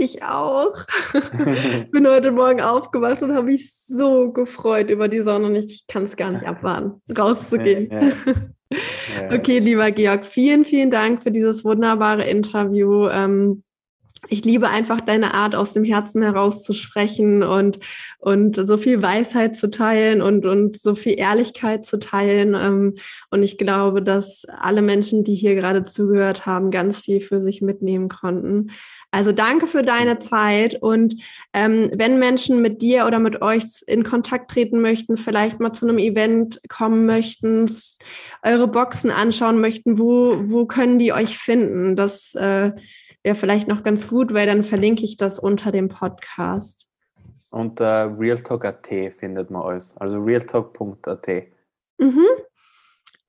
[0.00, 0.72] Ich auch.
[1.90, 6.04] bin heute Morgen aufgewacht und habe mich so gefreut über die Sonne und ich kann
[6.04, 7.90] es gar nicht abwarten, rauszugehen.
[7.90, 8.00] Ja,
[8.70, 9.36] ja.
[9.36, 13.08] okay, lieber Georg, vielen, vielen Dank für dieses wunderbare Interview.
[13.08, 13.62] Ähm,
[14.28, 17.78] ich liebe einfach deine Art, aus dem Herzen heraus zu sprechen und,
[18.18, 22.54] und so viel Weisheit zu teilen und, und so viel Ehrlichkeit zu teilen.
[22.54, 22.94] Ähm,
[23.30, 27.60] und ich glaube, dass alle Menschen, die hier gerade zugehört haben, ganz viel für sich
[27.60, 28.70] mitnehmen konnten.
[29.12, 31.16] Also danke für deine Zeit und
[31.52, 35.88] ähm, wenn Menschen mit dir oder mit euch in Kontakt treten möchten, vielleicht mal zu
[35.88, 37.68] einem Event kommen möchten,
[38.44, 41.96] eure Boxen anschauen möchten, wo, wo können die euch finden?
[41.96, 42.72] Das äh,
[43.24, 46.86] wäre vielleicht noch ganz gut, weil dann verlinke ich das unter dem Podcast.
[47.50, 51.28] Unter realtalk.at findet man alles, also realtalk.at.
[51.98, 52.26] Mhm.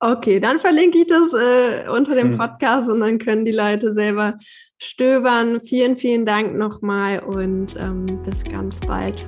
[0.04, 2.38] Okay, dann verlinke ich das äh, unter dem hm.
[2.40, 4.40] Podcast und dann können die Leute selber
[4.80, 5.62] stöbern.
[5.62, 9.24] Vielen, vielen Dank nochmal und ähm, bis ganz bald.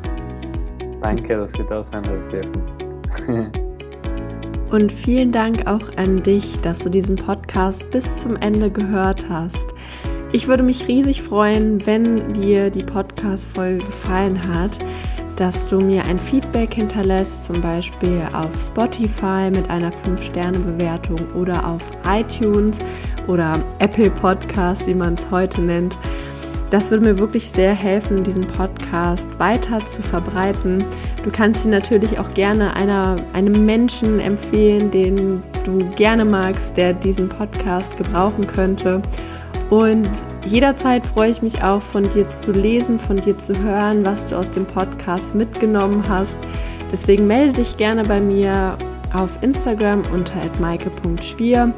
[1.04, 2.02] Danke, dass Sie da sein
[2.32, 3.52] dürfen.
[4.72, 9.68] und vielen Dank auch an dich, dass du diesen Podcast bis zum Ende gehört hast.
[10.32, 14.72] Ich würde mich riesig freuen, wenn dir die Podcast-Folge gefallen hat,
[15.36, 21.82] dass du mir ein Feedback hinterlässt, zum Beispiel auf Spotify mit einer 5-Sterne-Bewertung oder auf
[22.06, 22.80] iTunes
[23.28, 25.98] oder Apple Podcast, wie man es heute nennt.
[26.70, 30.84] Das würde mir wirklich sehr helfen, diesen Podcast weiter zu verbreiten.
[31.24, 36.94] Du kannst ihn natürlich auch gerne einer, einem Menschen empfehlen, den du gerne magst, der
[36.94, 39.04] diesen Podcast gebrauchen könnte.
[39.70, 40.10] Und
[40.46, 44.38] jederzeit freue ich mich auch, von dir zu lesen, von dir zu hören, was du
[44.38, 46.38] aus dem Podcast mitgenommen hast.
[46.92, 48.78] Deswegen melde dich gerne bei mir
[49.14, 51.74] auf Instagram unter maike.schwier.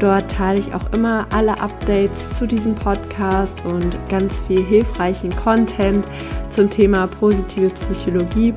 [0.00, 6.04] Dort teile ich auch immer alle Updates zu diesem Podcast und ganz viel hilfreichen Content
[6.50, 8.54] zum Thema positive Psychologie.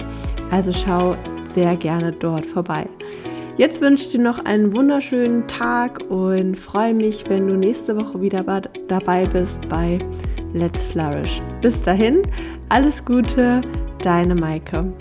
[0.51, 1.15] Also schau
[1.53, 2.87] sehr gerne dort vorbei.
[3.55, 8.19] Jetzt wünsche ich dir noch einen wunderschönen Tag und freue mich, wenn du nächste Woche
[8.19, 8.43] wieder
[8.87, 9.99] dabei bist bei
[10.53, 11.39] Let's Flourish.
[11.61, 12.23] Bis dahin,
[12.69, 13.61] alles Gute,
[14.01, 14.91] deine Maike.